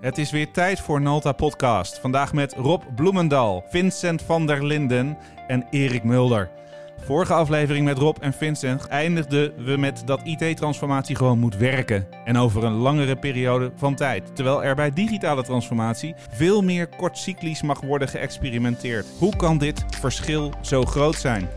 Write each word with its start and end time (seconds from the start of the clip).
Het 0.00 0.18
is 0.18 0.30
weer 0.30 0.50
tijd 0.50 0.80
voor 0.80 1.00
Nalta 1.00 1.32
Podcast. 1.32 1.98
Vandaag 1.98 2.32
met 2.32 2.54
Rob 2.54 2.82
Bloemendal, 2.94 3.64
Vincent 3.68 4.22
van 4.22 4.46
der 4.46 4.64
Linden 4.64 5.18
en 5.46 5.66
Erik 5.70 6.04
Mulder. 6.04 6.50
Vorige 7.04 7.32
aflevering 7.32 7.84
met 7.84 7.98
Rob 7.98 8.16
en 8.20 8.32
Vincent 8.32 8.86
eindigden 8.86 9.64
we 9.64 9.76
met 9.76 10.02
dat 10.04 10.20
IT-transformatie 10.24 11.16
gewoon 11.16 11.38
moet 11.38 11.56
werken. 11.56 12.06
En 12.24 12.36
over 12.36 12.64
een 12.64 12.72
langere 12.72 13.16
periode 13.16 13.72
van 13.76 13.94
tijd. 13.94 14.36
Terwijl 14.36 14.64
er 14.64 14.74
bij 14.74 14.90
digitale 14.90 15.42
transformatie 15.42 16.14
veel 16.30 16.62
meer 16.62 16.88
kortcyclisch 16.88 17.62
mag 17.62 17.80
worden 17.80 18.08
geëxperimenteerd. 18.08 19.06
Hoe 19.18 19.36
kan 19.36 19.58
dit 19.58 19.84
verschil 20.00 20.52
zo 20.60 20.82
groot 20.82 21.14
zijn? 21.16 21.48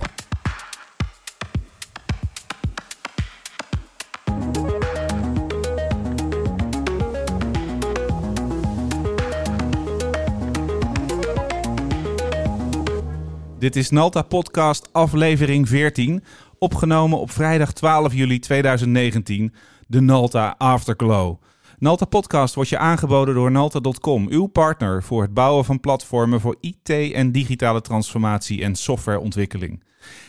Dit 13.64 13.76
is 13.76 13.90
Nalta 13.90 14.22
Podcast 14.22 14.90
aflevering 14.92 15.68
14, 15.68 16.24
opgenomen 16.58 17.20
op 17.20 17.32
vrijdag 17.32 17.74
12 17.74 18.14
juli 18.14 18.40
2019, 18.40 19.54
de 19.88 20.02
Nalta 20.02 20.56
Afterglow. 20.58 21.42
Nalta 21.84 22.06
Podcast 22.06 22.56
wordt 22.56 22.70
je 22.70 22.78
aangeboden 22.78 23.36
door 23.36 23.52
Nalta.com, 23.52 24.28
uw 24.30 24.46
partner 24.46 25.04
voor 25.04 25.22
het 25.22 25.34
bouwen 25.34 25.66
van 25.66 25.80
platformen 25.80 26.40
voor 26.42 26.56
IT 26.60 26.90
en 26.90 27.32
digitale 27.32 27.82
transformatie 27.82 28.64
en 28.64 28.76
softwareontwikkeling. 28.76 29.84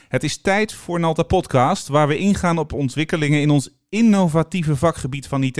Het 0.08 0.24
is 0.24 0.40
tijd 0.40 0.72
voor 0.72 1.00
Nalta 1.00 1.22
Podcast, 1.22 1.88
waar 1.88 2.08
we 2.08 2.18
ingaan 2.18 2.58
op 2.58 2.72
ontwikkelingen 2.72 3.40
in 3.40 3.50
ons 3.50 3.70
innovatieve 3.88 4.76
vakgebied 4.76 5.26
van 5.26 5.42
IT. 5.42 5.56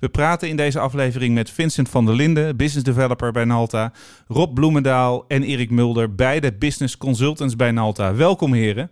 We 0.00 0.08
praten 0.10 0.48
in 0.48 0.56
deze 0.56 0.78
aflevering 0.78 1.34
met 1.34 1.50
Vincent 1.50 1.88
van 1.88 2.06
der 2.06 2.14
Linden, 2.14 2.56
business 2.56 2.84
developer 2.84 3.32
bij 3.32 3.44
Nalta, 3.44 3.92
Rob 4.26 4.54
Bloemendaal 4.54 5.24
en 5.28 5.42
Erik 5.42 5.70
Mulder, 5.70 6.14
beide 6.14 6.52
business 6.52 6.96
consultants 6.96 7.56
bij 7.56 7.70
Nalta. 7.70 8.14
Welkom 8.14 8.52
heren. 8.52 8.90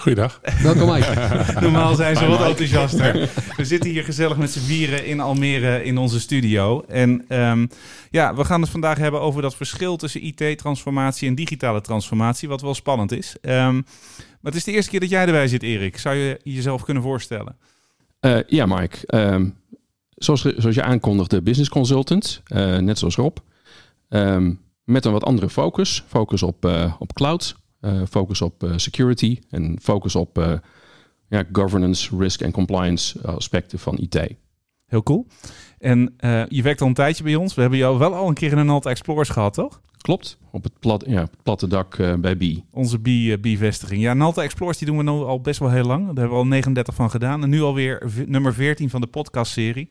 Goeiedag. 0.00 0.40
Welkom 0.62 0.92
Mike. 0.92 1.14
Normaal 1.60 1.94
zijn 1.94 2.16
ze 2.16 2.26
wat 2.26 2.42
enthousiaster. 2.42 3.30
We 3.56 3.64
zitten 3.64 3.90
hier 3.90 4.04
gezellig 4.04 4.36
met 4.36 4.50
z'n 4.50 4.58
vieren 4.58 5.06
in 5.06 5.20
Almere 5.20 5.84
in 5.84 5.98
onze 5.98 6.20
studio. 6.20 6.84
En 6.88 7.24
um, 7.28 7.68
ja, 8.10 8.34
we 8.34 8.44
gaan 8.44 8.60
het 8.60 8.70
vandaag 8.70 8.98
hebben 8.98 9.20
over 9.20 9.42
dat 9.42 9.54
verschil 9.54 9.96
tussen 9.96 10.24
IT-transformatie 10.24 11.28
en 11.28 11.34
digitale 11.34 11.80
transformatie, 11.80 12.48
wat 12.48 12.60
wel 12.60 12.74
spannend 12.74 13.12
is. 13.12 13.36
Um, 13.42 13.74
maar 14.40 14.52
het 14.52 14.54
is 14.54 14.64
de 14.64 14.72
eerste 14.72 14.90
keer 14.90 15.00
dat 15.00 15.10
jij 15.10 15.26
erbij 15.26 15.48
zit, 15.48 15.62
Erik. 15.62 15.98
Zou 15.98 16.16
je 16.16 16.40
jezelf 16.42 16.82
kunnen 16.82 17.02
voorstellen? 17.02 17.56
Uh, 18.20 18.38
ja, 18.46 18.66
Mike. 18.66 19.16
Um, 19.16 19.56
zoals, 20.14 20.40
zoals 20.40 20.74
je 20.74 20.82
aankondigde, 20.82 21.42
business 21.42 21.70
consultant, 21.70 22.42
uh, 22.48 22.78
net 22.78 22.98
zoals 22.98 23.16
Rob. 23.16 23.36
met 24.84 25.04
een 25.04 25.12
wat 25.12 25.24
andere 25.24 25.50
focus. 25.50 26.04
Focus 26.08 26.42
op, 26.42 26.64
uh, 26.64 26.94
op 26.98 27.12
cloud, 27.12 27.56
focus 28.08 28.42
op 28.42 28.64
uh, 28.64 28.72
security 28.76 29.38
en 29.50 29.78
focus 29.82 30.14
op 30.14 30.38
uh, 30.38 30.52
ja, 31.28 31.44
governance, 31.52 32.16
risk 32.18 32.40
en 32.40 32.50
compliance 32.50 33.20
aspecten 33.22 33.78
van 33.78 33.98
IT. 33.98 34.34
Heel 34.86 35.02
cool. 35.02 35.26
En 35.78 36.14
je 36.48 36.62
werkt 36.62 36.80
al 36.80 36.86
een 36.86 36.94
tijdje 36.94 37.24
bij 37.24 37.34
ons. 37.34 37.54
We 37.54 37.60
hebben 37.60 37.78
jou 37.78 37.98
wel 37.98 38.14
al 38.14 38.28
een 38.28 38.34
keer 38.34 38.52
in 38.52 38.58
een 38.58 38.66
Nalta 38.66 38.90
Explorers 38.90 39.28
gehad, 39.28 39.54
toch? 39.54 39.80
Klopt, 40.00 40.38
op 40.50 40.62
het, 40.62 40.72
plat, 40.78 41.04
ja, 41.06 41.20
het 41.20 41.42
platte 41.42 41.66
dak 41.66 41.96
bij 42.20 42.36
B. 42.36 42.42
Onze 42.70 42.98
B-vestiging. 43.40 44.00
ja, 44.00 44.14
Nalta 44.14 44.42
Explorers 44.42 44.78
die 44.78 44.86
doen 44.86 44.96
we 44.96 45.02
nu 45.02 45.10
al 45.10 45.40
best 45.40 45.58
wel 45.58 45.70
heel 45.70 45.84
lang. 45.84 45.98
Daar 45.98 46.14
hebben 46.14 46.30
we 46.30 46.42
al 46.42 46.46
39 46.46 46.94
van 46.94 47.10
gedaan. 47.10 47.42
En 47.42 47.48
nu 47.50 47.62
alweer 47.62 48.10
nummer 48.26 48.54
14 48.54 48.90
van 48.90 49.00
de 49.00 49.06
podcastserie 49.06 49.88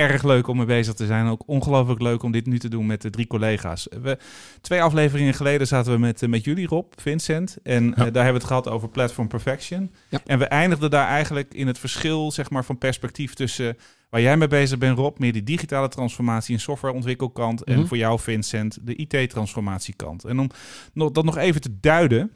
erg 0.00 0.22
leuk 0.22 0.46
om 0.46 0.56
mee 0.56 0.66
bezig 0.66 0.94
te 0.94 1.06
zijn. 1.06 1.26
Ook 1.26 1.42
ongelooflijk 1.46 2.00
leuk 2.00 2.22
om 2.22 2.32
dit 2.32 2.46
nu 2.46 2.58
te 2.58 2.68
doen 2.68 2.86
met 2.86 3.02
de 3.02 3.10
drie 3.10 3.26
collega's. 3.26 3.88
We, 4.02 4.18
twee 4.60 4.82
afleveringen 4.82 5.34
geleden 5.34 5.66
zaten 5.66 5.92
we 5.92 5.98
met, 5.98 6.28
met 6.28 6.44
jullie, 6.44 6.66
Rob, 6.66 6.92
Vincent. 6.96 7.58
En 7.62 7.84
ja. 7.84 7.90
uh, 7.90 7.96
daar 7.96 8.04
hebben 8.04 8.24
we 8.24 8.32
het 8.32 8.44
gehad 8.44 8.68
over 8.68 8.88
Platform 8.88 9.28
Perfection. 9.28 9.90
Ja. 10.08 10.20
En 10.26 10.38
we 10.38 10.44
eindigden 10.44 10.90
daar 10.90 11.06
eigenlijk 11.06 11.54
in 11.54 11.66
het 11.66 11.78
verschil 11.78 12.32
zeg 12.32 12.50
maar, 12.50 12.64
van 12.64 12.78
perspectief 12.78 13.34
tussen 13.34 13.76
waar 14.10 14.20
jij 14.20 14.36
mee 14.36 14.48
bezig 14.48 14.78
bent, 14.78 14.98
Rob, 14.98 15.18
meer 15.18 15.32
die 15.32 15.42
digitale 15.42 15.88
transformatie 15.88 16.54
en 16.54 16.60
softwareontwikkelkant. 16.60 17.62
En 17.62 17.72
mm 17.72 17.78
-hmm. 17.78 17.88
voor 17.88 17.96
jou, 17.96 18.20
Vincent, 18.20 18.78
de 18.82 18.94
IT-transformatiekant. 18.94 20.24
En 20.24 20.38
om 20.38 20.50
dat 21.12 21.24
nog 21.24 21.36
even 21.36 21.60
te 21.60 21.80
duiden. 21.80 22.32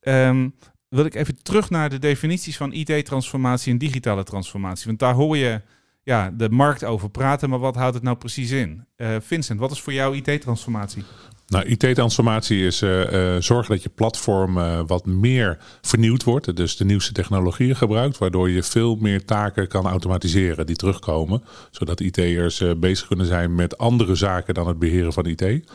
Um, 0.00 0.54
wil 0.88 1.04
ik 1.04 1.14
even 1.14 1.42
terug 1.42 1.70
naar 1.70 1.90
de 1.90 1.98
definities 1.98 2.56
van 2.56 2.72
IT-transformatie 2.72 3.72
en 3.72 3.78
digitale 3.78 4.24
transformatie. 4.24 4.86
Want 4.86 4.98
daar 4.98 5.14
hoor 5.14 5.36
je 5.36 5.60
ja, 6.08 6.30
de 6.36 6.48
markt 6.50 6.84
over 6.84 7.10
praten, 7.10 7.50
maar 7.50 7.58
wat 7.58 7.74
houdt 7.74 7.94
het 7.94 8.02
nou 8.02 8.16
precies 8.16 8.50
in? 8.50 8.84
Uh, 8.96 9.16
Vincent, 9.20 9.60
wat 9.60 9.70
is 9.70 9.80
voor 9.80 9.92
jou 9.92 10.16
IT-transformatie? 10.16 11.04
Nou, 11.46 11.64
IT-transformatie 11.64 12.66
is 12.66 12.82
uh, 12.82 13.12
uh, 13.12 13.40
zorgen 13.40 13.74
dat 13.74 13.82
je 13.82 13.88
platform 13.88 14.54
wat 14.86 15.06
meer 15.06 15.58
vernieuwd 15.80 16.24
wordt. 16.24 16.56
Dus 16.56 16.76
de 16.76 16.84
nieuwste 16.84 17.12
technologieën 17.12 17.76
gebruikt, 17.76 18.18
waardoor 18.18 18.50
je 18.50 18.62
veel 18.62 18.96
meer 18.96 19.24
taken 19.24 19.68
kan 19.68 19.86
automatiseren 19.86 20.66
die 20.66 20.76
terugkomen. 20.76 21.42
Zodat 21.70 22.00
IT'ers 22.00 22.62
bezig 22.76 23.06
kunnen 23.06 23.26
zijn 23.26 23.54
met 23.54 23.78
andere 23.78 24.14
zaken 24.14 24.54
dan 24.54 24.66
het 24.66 24.78
beheren 24.78 25.12
van 25.12 25.26
IT. 25.26 25.70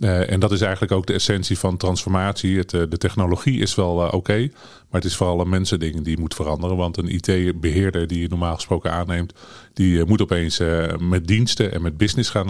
Uh, 0.00 0.30
en 0.30 0.40
dat 0.40 0.52
is 0.52 0.60
eigenlijk 0.60 0.92
ook 0.92 1.06
de 1.06 1.12
essentie 1.12 1.58
van 1.58 1.76
transformatie. 1.76 2.58
Het, 2.58 2.72
uh, 2.72 2.82
de 2.88 2.96
technologie 2.96 3.60
is 3.60 3.74
wel 3.74 4.00
uh, 4.00 4.04
oké, 4.04 4.16
okay, 4.16 4.52
maar 4.90 5.00
het 5.00 5.04
is 5.04 5.16
vooral 5.16 5.40
een 5.40 5.48
mensending 5.48 6.04
die 6.04 6.18
moet 6.18 6.34
veranderen. 6.34 6.76
Want 6.76 6.96
een 6.96 7.08
IT-beheerder 7.08 8.06
die 8.06 8.20
je 8.20 8.28
normaal 8.28 8.54
gesproken 8.54 8.92
aanneemt, 8.92 9.32
die 9.72 10.04
moet 10.04 10.22
opeens 10.22 10.62
met 10.98 11.26
diensten 11.26 11.72
en 11.72 11.82
met 11.82 11.96
business 11.96 12.30
gaan, 12.30 12.46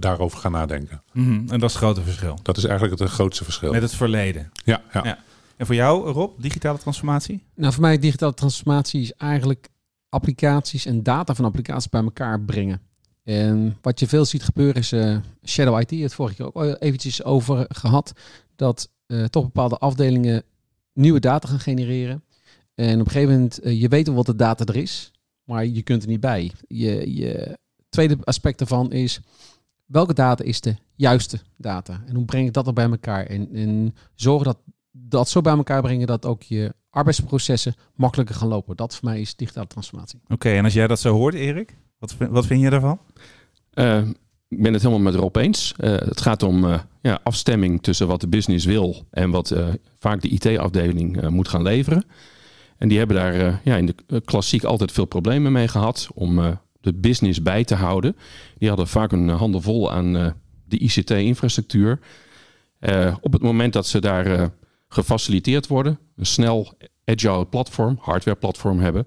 daarover 0.00 0.38
gaan 0.38 0.52
nadenken. 0.52 1.02
Mm 1.12 1.24
-hmm. 1.24 1.48
En 1.48 1.60
dat 1.60 1.68
is 1.68 1.74
het 1.74 1.84
grote 1.84 2.02
verschil. 2.02 2.38
Dat 2.42 2.56
is 2.56 2.64
eigenlijk 2.64 3.00
het 3.00 3.10
grootste 3.10 3.44
verschil. 3.44 3.72
Met 3.72 3.82
het 3.82 3.94
verleden. 3.94 4.52
Ja, 4.64 4.82
ja. 4.92 5.00
ja. 5.04 5.18
En 5.56 5.66
voor 5.66 5.74
jou, 5.74 6.10
Rob, 6.10 6.40
digitale 6.40 6.78
transformatie? 6.78 7.44
Nou, 7.54 7.72
voor 7.72 7.82
mij 7.82 7.98
digitale 7.98 8.34
transformatie 8.34 9.00
is 9.00 9.12
eigenlijk 9.12 9.68
applicaties 10.08 10.86
en 10.86 11.02
data 11.02 11.34
van 11.34 11.44
applicaties 11.44 11.88
bij 11.88 12.02
elkaar 12.02 12.40
brengen. 12.40 12.80
En 13.22 13.76
wat 13.80 14.00
je 14.00 14.06
veel 14.06 14.24
ziet 14.24 14.42
gebeuren 14.42 14.74
is 14.74 14.92
uh, 14.92 15.16
Shadow 15.44 15.80
IT, 15.80 15.90
het 15.90 16.14
vorige 16.14 16.34
keer 16.34 16.54
ook 16.54 16.76
eventjes 16.78 17.24
over 17.24 17.66
gehad, 17.68 18.12
dat 18.56 18.90
uh, 19.06 19.24
toch 19.24 19.44
bepaalde 19.44 19.78
afdelingen 19.78 20.42
nieuwe 20.92 21.20
data 21.20 21.48
gaan 21.48 21.60
genereren. 21.60 22.24
En 22.74 23.00
op 23.00 23.06
een 23.06 23.12
gegeven 23.12 23.34
moment, 23.34 23.66
uh, 23.66 23.80
je 23.80 23.88
weet 23.88 24.06
wel 24.06 24.16
wat 24.16 24.26
de 24.26 24.36
data 24.36 24.64
er 24.64 24.76
is, 24.76 25.10
maar 25.44 25.66
je 25.66 25.82
kunt 25.82 26.02
er 26.02 26.08
niet 26.08 26.20
bij. 26.20 26.52
Je, 26.66 27.14
je 27.14 27.58
tweede 27.88 28.18
aspect 28.24 28.58
daarvan 28.58 28.92
is, 28.92 29.20
welke 29.86 30.14
data 30.14 30.44
is 30.44 30.60
de 30.60 30.74
juiste 30.94 31.40
data? 31.56 32.02
En 32.06 32.14
hoe 32.14 32.24
breng 32.24 32.46
ik 32.46 32.52
dat 32.52 32.66
er 32.66 32.72
bij 32.72 32.90
elkaar? 32.90 33.26
En, 33.26 33.54
en 33.54 33.94
zorgen 34.14 34.44
dat 34.44 34.58
dat 34.90 35.28
zo 35.28 35.40
bij 35.40 35.56
elkaar 35.56 35.82
brengen 35.82 36.06
dat 36.06 36.26
ook 36.26 36.42
je 36.42 36.74
arbeidsprocessen 36.90 37.74
makkelijker 37.94 38.34
gaan 38.34 38.48
lopen. 38.48 38.76
Dat 38.76 38.96
voor 38.96 39.08
mij 39.08 39.20
is 39.20 39.36
digitale 39.36 39.66
transformatie. 39.66 40.20
Oké, 40.28 40.50
en 40.50 40.64
als 40.64 40.72
jij 40.72 40.86
dat 40.86 41.00
zo 41.00 41.14
hoort, 41.14 41.34
Erik? 41.34 41.76
Wat, 42.02 42.16
wat 42.30 42.46
vind 42.46 42.60
je 42.60 42.70
daarvan? 42.70 42.98
Uh, 43.74 43.98
ik 44.48 44.62
ben 44.62 44.72
het 44.72 44.82
helemaal 44.82 45.04
met 45.04 45.14
Rob 45.14 45.36
eens. 45.36 45.74
Uh, 45.78 45.90
het 45.90 46.20
gaat 46.20 46.42
om 46.42 46.64
uh, 46.64 46.78
ja, 47.02 47.20
afstemming 47.22 47.82
tussen 47.82 48.06
wat 48.06 48.20
de 48.20 48.28
business 48.28 48.64
wil 48.64 49.06
en 49.10 49.30
wat 49.30 49.54
vaak 49.98 50.20
de 50.20 50.28
IT-afdeling 50.28 51.28
moet 51.28 51.48
gaan 51.48 51.62
leveren. 51.62 52.04
En 52.78 52.88
die 52.88 52.98
hebben 52.98 53.16
daar 53.16 53.60
ja, 53.64 53.76
in 53.76 53.86
de 53.86 54.20
klassiek 54.24 54.64
altijd 54.64 54.92
veel 54.92 55.04
problemen 55.04 55.52
mee 55.52 55.68
gehad 55.68 56.08
om 56.14 56.58
de 56.80 56.94
business 56.94 57.42
bij 57.42 57.64
te 57.64 57.74
houden. 57.74 58.16
Die 58.58 58.68
hadden 58.68 58.88
vaak 58.88 59.12
een 59.12 59.28
handen 59.28 59.62
vol 59.62 59.92
aan 59.92 60.12
de 60.64 60.78
ICT-infrastructuur. 60.78 61.98
op 63.20 63.32
het 63.32 63.42
moment 63.42 63.72
dat 63.72 63.86
ze 63.86 64.00
daar 64.00 64.50
gefaciliteerd 64.88 65.66
worden, 65.66 65.98
een 66.16 66.26
snel 66.26 66.74
agile 67.04 67.46
platform, 67.46 67.98
hardware 68.00 68.38
platform 68.38 68.78
hebben, 68.80 69.06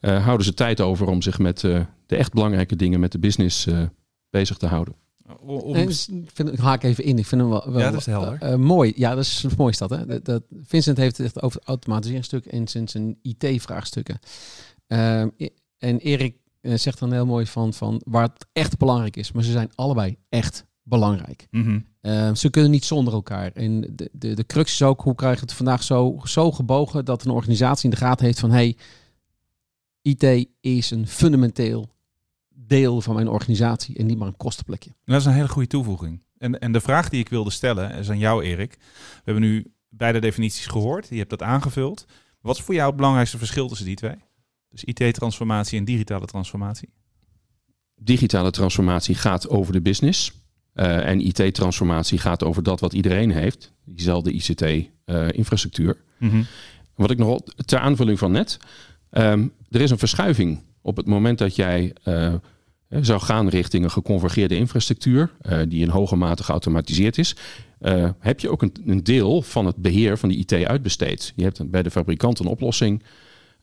houden 0.00 0.46
ze 0.46 0.54
tijd 0.54 0.80
over 0.80 1.06
om 1.06 1.22
zich 1.22 1.38
met 1.38 1.64
de 2.10 2.16
echt 2.16 2.32
belangrijke 2.32 2.76
dingen 2.76 3.00
met 3.00 3.12
de 3.12 3.18
business 3.18 3.66
uh, 3.66 3.82
bezig 4.30 4.56
te 4.56 4.66
houden. 4.66 4.94
Om... 5.40 5.74
En, 5.74 5.92
vind, 6.34 6.58
haak 6.58 6.82
even 6.82 7.04
in. 7.04 7.18
Ik 7.18 7.26
vind 7.26 7.40
hem 7.40 7.50
wel, 7.50 7.70
wel 7.70 7.80
ja, 7.80 7.90
dat 7.90 8.00
is 8.00 8.06
helder. 8.06 8.38
Uh, 8.42 8.54
mooi. 8.54 8.92
Ja, 8.96 9.14
dat 9.14 9.24
is 9.24 9.46
mooi 9.56 9.70
is 9.70 9.78
dat. 9.78 9.90
Hè? 9.90 10.06
Dat, 10.06 10.24
dat, 10.24 10.42
Vincent 10.62 10.96
heeft 10.96 11.16
het 11.16 11.26
echt 11.26 11.42
over 11.42 11.58
het 11.58 11.68
automatiseringstuk 11.68 12.46
en 12.46 12.68
zijn, 12.68 12.88
zijn 12.88 13.18
IT-vraagstukken. 13.22 14.18
Uh, 14.88 15.20
en 15.78 15.98
Erik 15.98 16.36
zegt 16.60 16.98
dan 16.98 17.12
heel 17.12 17.26
mooi 17.26 17.46
van, 17.46 17.74
van 17.74 18.00
waar 18.04 18.22
het 18.22 18.46
echt 18.52 18.78
belangrijk 18.78 19.16
is. 19.16 19.32
Maar 19.32 19.44
ze 19.44 19.50
zijn 19.50 19.70
allebei 19.74 20.16
echt 20.28 20.66
belangrijk. 20.82 21.46
Mm 21.50 21.62
-hmm. 21.62 21.86
uh, 22.02 22.34
ze 22.34 22.50
kunnen 22.50 22.70
niet 22.70 22.84
zonder 22.84 23.12
elkaar. 23.12 23.52
En 23.52 23.80
de, 23.80 24.10
de, 24.12 24.34
de 24.34 24.46
crux 24.46 24.72
is 24.72 24.82
ook, 24.82 25.00
hoe 25.00 25.14
krijg 25.14 25.34
je 25.34 25.40
het 25.40 25.52
vandaag 25.52 25.82
zo, 25.82 26.20
zo 26.24 26.52
gebogen 26.52 27.04
dat 27.04 27.24
een 27.24 27.30
organisatie 27.30 27.84
in 27.84 27.90
de 27.90 27.96
gaten 27.96 28.26
heeft 28.26 28.40
van, 28.40 28.50
hey, 28.50 28.76
IT 30.02 30.48
is 30.60 30.90
een 30.90 31.06
fundamenteel 31.06 31.88
deel 32.66 33.00
van 33.00 33.14
mijn 33.14 33.28
organisatie 33.28 33.96
en 33.96 34.06
niet 34.06 34.18
maar 34.18 34.28
een 34.28 34.36
kostenplekje. 34.36 34.90
Dat 35.04 35.20
is 35.20 35.26
een 35.26 35.32
hele 35.32 35.48
goede 35.48 35.68
toevoeging. 35.68 36.22
En, 36.38 36.58
en 36.58 36.72
de 36.72 36.80
vraag 36.80 37.08
die 37.08 37.20
ik 37.20 37.28
wilde 37.28 37.50
stellen 37.50 37.90
is 37.94 38.10
aan 38.10 38.18
jou, 38.18 38.42
Erik. 38.44 38.76
We 38.78 39.20
hebben 39.24 39.42
nu 39.42 39.72
beide 39.88 40.18
definities 40.18 40.66
gehoord. 40.66 41.08
Je 41.08 41.16
hebt 41.16 41.30
dat 41.30 41.42
aangevuld. 41.42 42.06
Wat 42.40 42.56
is 42.56 42.62
voor 42.62 42.74
jou 42.74 42.86
het 42.86 42.96
belangrijkste 42.96 43.38
verschil 43.38 43.68
tussen 43.68 43.86
die 43.86 43.96
twee? 43.96 44.16
Dus 44.68 44.84
IT-transformatie 44.84 45.78
en 45.78 45.84
digitale 45.84 46.26
transformatie? 46.26 46.88
digitale 48.00 48.50
transformatie 48.50 49.14
gaat 49.14 49.48
over 49.48 49.72
de 49.72 49.80
business. 49.80 50.32
Uh, 50.74 51.06
en 51.08 51.20
IT-transformatie 51.26 52.18
gaat 52.18 52.44
over 52.44 52.62
dat 52.62 52.80
wat 52.80 52.92
iedereen 52.92 53.30
heeft. 53.30 53.72
Diezelfde 53.84 54.32
ICT-infrastructuur. 54.32 55.96
Mhm. 56.18 56.42
Wat 56.94 57.10
ik 57.10 57.18
nog 57.18 57.40
ter 57.64 57.78
aanvulling 57.78 58.18
van 58.18 58.32
net. 58.32 58.58
ehm, 59.10 59.46
er 59.70 59.80
is 59.80 59.90
een 59.90 59.98
verschuiving 59.98 60.62
op 60.82 60.96
het 60.96 61.06
moment 61.06 61.38
dat 61.38 61.56
jij 61.56 61.92
eh, 62.90 62.98
zou 63.00 63.20
gaan 63.20 63.48
richting 63.48 63.84
een 63.84 63.90
geconvergeerde 63.90 64.56
infrastructuur, 64.56 65.32
eh, 65.40 65.58
die 65.68 65.82
in 65.82 65.88
hoge 65.88 66.16
mate 66.16 66.42
geautomatiseerd 66.42 67.18
is, 67.18 67.36
eh, 67.78 68.10
heb 68.18 68.40
je 68.40 68.50
ook 68.50 68.62
een, 68.62 68.72
een 68.86 69.04
deel 69.04 69.42
van 69.42 69.66
het 69.66 69.76
beheer 69.76 70.18
van 70.18 70.28
die 70.28 70.38
IT 70.38 70.52
uitbesteed. 70.52 71.32
Je 71.36 71.42
hebt 71.42 71.70
bij 71.70 71.82
de 71.82 71.90
fabrikant 71.90 72.38
een 72.38 72.46
oplossing 72.46 73.02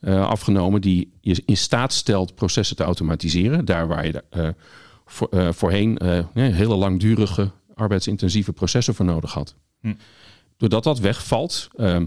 afgenomen 0.01 0.81
die 0.81 1.11
je 1.21 1.43
in 1.45 1.57
staat 1.57 1.93
stelt 1.93 2.35
processen 2.35 2.75
te 2.75 2.83
automatiseren. 2.83 3.65
Daar 3.65 3.87
waar 3.87 4.05
je 4.05 4.23
voor, 5.05 5.53
voorheen 5.53 5.99
hele 6.33 6.75
langdurige 6.75 7.51
arbeidsintensieve 7.73 8.53
processen 8.53 8.95
voor 8.95 9.05
nodig 9.05 9.33
had. 9.33 9.55
Hm. 9.81 9.93
Doordat 10.57 10.83
dat 10.83 10.99
wegvalt, 10.99 11.67
ehm, 11.75 12.05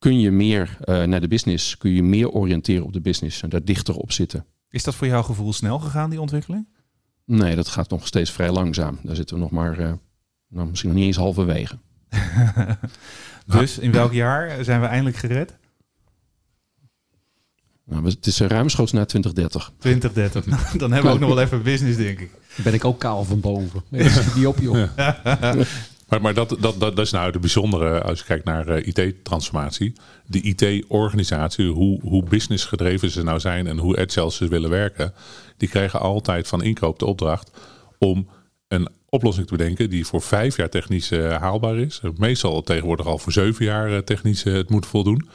kun 0.00 0.20
je 0.20 0.30
meer 0.30 0.76
eh, 0.80 1.02
naar 1.02 1.20
de 1.20 1.28
business, 1.28 1.76
kun 1.76 1.90
je 1.90 2.02
meer 2.02 2.30
oriënteren 2.30 2.84
op 2.84 2.92
de 2.92 3.00
business 3.00 3.42
en 3.42 3.48
daar 3.48 3.64
dichter 3.64 3.94
op 3.96 4.12
zitten. 4.12 4.46
Is 4.70 4.82
dat 4.82 4.94
voor 4.94 5.06
jouw 5.06 5.22
gevoel 5.22 5.52
snel 5.52 5.78
gegaan, 5.78 6.10
die 6.10 6.20
ontwikkeling? 6.20 6.68
Nee, 7.24 7.56
dat 7.56 7.68
gaat 7.68 7.90
nog 7.90 8.06
steeds 8.06 8.30
vrij 8.30 8.50
langzaam. 8.50 8.98
Daar 9.02 9.16
zitten 9.16 9.36
we 9.36 9.42
nog 9.42 9.50
maar, 9.50 9.78
eh, 9.78 9.92
nou, 10.48 10.68
misschien 10.68 10.90
nog 10.90 10.98
niet 10.98 11.06
eens 11.06 11.16
halverwege. 11.16 11.78
dus 13.46 13.78
in 13.78 13.92
welk 13.92 14.12
jaar 14.12 14.64
zijn 14.64 14.80
we 14.80 14.86
eindelijk 14.86 15.16
gered? 15.16 15.58
Nou, 17.84 18.04
het 18.04 18.26
is 18.26 18.40
eh, 18.40 18.48
ruimschoots 18.48 18.92
naar 18.92 19.06
2030. 19.06 19.72
2030. 19.78 20.46
Nou, 20.46 20.78
Dan 20.78 20.92
hebben 20.92 21.10
we 21.10 21.16
ook 21.16 21.22
nog 21.22 21.34
wel 21.34 21.44
even 21.44 21.62
business, 21.62 21.96
denk 21.96 22.18
ik. 22.18 22.30
Ben 22.56 22.74
ik 22.74 22.84
ook 22.84 22.98
kaal 22.98 23.24
van 23.24 23.40
boven. 23.40 23.82
Niet 24.36 24.46
op, 24.46 24.58
joh. 24.58 24.88
Maar, 26.20 26.34
dat, 26.34 26.56
dat, 26.60 26.80
dat, 26.80 26.98
is 26.98 27.10
nou 27.10 27.32
de 27.32 27.38
bijzondere 27.38 28.02
als 28.02 28.18
je 28.18 28.24
kijkt 28.24 28.44
naar 28.44 28.68
eh, 28.68 28.86
IT-transformatie. 28.86 29.92
De 30.26 30.40
IT-organisatie, 30.40 31.66
hoe, 31.66 32.00
hoe 32.02 32.24
business 32.24 32.64
gedreven 32.64 33.10
ze 33.10 33.22
nou 33.22 33.40
zijn 33.40 33.66
en 33.66 33.78
hoe 33.78 33.98
agile 33.98 34.30
ze 34.30 34.48
willen 34.48 34.70
werken. 34.70 35.14
Die 35.56 35.68
krijgen 35.68 36.00
altijd 36.00 36.48
van 36.48 36.62
inkoop 36.62 36.98
de 36.98 37.06
opdracht 37.06 37.50
om 37.98 38.28
een 38.68 38.88
oplossing 39.10 39.46
te 39.46 39.56
bedenken 39.56 39.90
die 39.90 40.06
voor 40.06 40.22
vijf 40.22 40.56
jaar 40.56 40.68
technisch 40.68 41.10
eh, 41.10 41.36
haalbaar 41.36 41.78
is. 41.78 42.00
Meestal 42.16 42.62
tegenwoordig 42.62 43.06
al 43.06 43.18
voor 43.18 43.32
zeven 43.32 43.64
jaar 43.64 43.92
eh, 43.92 43.98
technisch 43.98 44.44
eh, 44.44 44.52
het 44.52 44.70
moet 44.70 44.86
voldoen. 44.86 45.28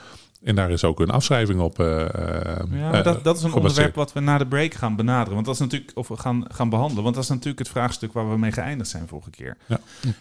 En 0.45 0.55
daar 0.55 0.71
is 0.71 0.83
ook 0.83 0.99
een 0.99 1.09
afschrijving 1.09 1.59
op. 1.59 1.79
eh, 1.79 2.01
eh, 2.01 2.63
Ja, 2.71 3.01
dat, 3.01 3.23
dat 3.23 3.37
is 3.37 3.43
een 3.43 3.53
onderwerp 3.53 3.95
wat 3.95 4.13
we 4.13 4.19
na 4.19 4.37
de 4.37 4.47
break 4.47 4.73
gaan 4.73 4.95
benaderen. 4.95 5.33
Want 5.33 5.45
dat 5.45 5.55
is 5.55 5.61
natuurlijk, 5.61 5.91
of 5.97 6.07
we 6.07 6.17
gaan, 6.17 6.45
gaan 6.47 6.69
behandelen. 6.69 7.03
Want 7.03 7.15
dat 7.15 7.23
is 7.23 7.29
natuurlijk 7.29 7.59
het 7.59 7.69
vraagstuk 7.69 8.13
waar 8.13 8.29
we 8.29 8.37
mee 8.37 8.51
geëindigd 8.51 8.89
zijn 8.89 9.07
vorige 9.07 9.29
keer. 9.29 9.57
Ja. 9.65 9.79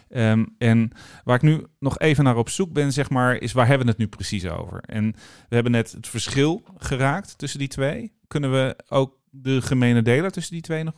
Ehm, 0.09 0.45
en 0.59 0.91
waar 1.25 1.37
ik 1.37 1.43
nu 1.43 1.67
nog 1.79 1.99
even 1.99 2.25
naar 2.25 2.37
op 2.37 2.49
zoek 2.49 2.73
ben, 2.73 2.93
zeg 2.93 3.11
maar, 3.11 3.37
is 3.37 3.53
waar 3.53 3.67
hebben 3.67 3.85
we 3.87 3.93
het 3.93 4.01
nu 4.01 4.07
precies 4.09 4.47
over? 4.47 4.81
En 4.81 5.15
we 5.49 5.55
hebben 5.55 5.73
net 5.73 5.93
het 5.93 6.09
verschil 6.09 6.63
geraakt 6.79 7.39
tussen 7.39 7.59
die 7.59 7.69
twee. 7.69 8.13
Kunnen 8.27 8.53
we 8.53 8.77
ook 8.89 9.19
de 9.31 9.63
gemene 9.63 10.03
deler 10.03 10.31
tussen 10.31 10.53
die 10.53 10.63
twee 10.63 10.85
nog 10.85 10.95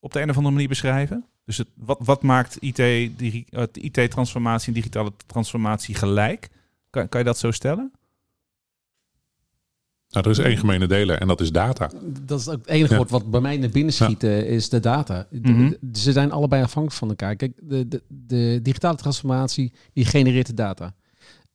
op 0.00 0.12
de 0.12 0.20
een 0.20 0.30
of 0.30 0.36
andere 0.36 0.54
manier 0.54 0.68
beschrijven? 0.68 1.24
Dus 1.44 1.56
het, 1.56 1.68
wat, 1.76 1.98
wat 2.00 2.22
maakt 2.22 2.56
IT, 2.60 2.76
digi- 3.18 3.46
eh, 3.50 3.62
IT-transformatie 3.72 4.68
en 4.68 4.74
digitale 4.74 5.12
transformatie 5.26 5.94
gelijk? 5.94 6.48
Kan, 6.90 7.08
kan 7.08 7.20
je 7.20 7.26
dat 7.26 7.38
zo 7.38 7.50
stellen? 7.50 7.92
Nou, 10.12 10.24
er 10.24 10.30
is 10.30 10.38
één 10.38 10.56
gemene 10.58 10.86
deler 10.86 11.18
en 11.18 11.26
dat 11.26 11.40
is 11.40 11.52
data. 11.52 11.90
Dat 12.22 12.40
is 12.40 12.48
ook 12.48 12.58
het 12.58 12.66
enige 12.68 12.90
Ja. 12.90 12.96
woord 12.96 13.10
wat 13.10 13.30
bij 13.30 13.40
mij 13.40 13.56
naar 13.56 13.70
binnen 13.70 13.92
schiet, 13.92 14.22
eh, 14.22 14.40
is 14.50 14.68
de 14.68 14.80
data. 14.80 15.26
De- 15.30 15.50
Mhm. 15.50 15.72
de- 15.80 15.98
ze 16.00 16.12
zijn 16.12 16.32
allebei 16.32 16.62
afhankelijk 16.62 16.98
van 17.00 17.08
elkaar. 17.08 17.36
Kijk, 17.36 17.52
de, 17.62 17.88
de, 17.88 18.02
de 18.08 18.60
digitale 18.62 18.96
transformatie, 18.96 19.72
die 19.92 20.04
genereert 20.04 20.46
de 20.46 20.54
data. 20.54 20.94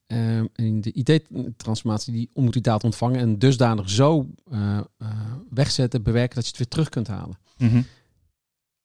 Ehm, 0.06 0.44
en 0.54 0.80
de 0.80 0.92
IT-transformatie, 0.92 2.12
die 2.12 2.30
moet 2.34 2.52
die 2.52 2.62
data 2.62 2.84
ontvangen 2.86 3.18
en 3.20 3.38
dusdanig 3.38 3.90
zo 3.90 4.26
eh, 4.50 4.78
eh, 4.98 5.06
wegzetten, 5.50 6.02
bewerken, 6.02 6.34
dat 6.34 6.44
je 6.44 6.50
het 6.50 6.58
weer 6.58 6.68
terug 6.68 6.88
kunt 6.88 7.06
halen. 7.08 7.38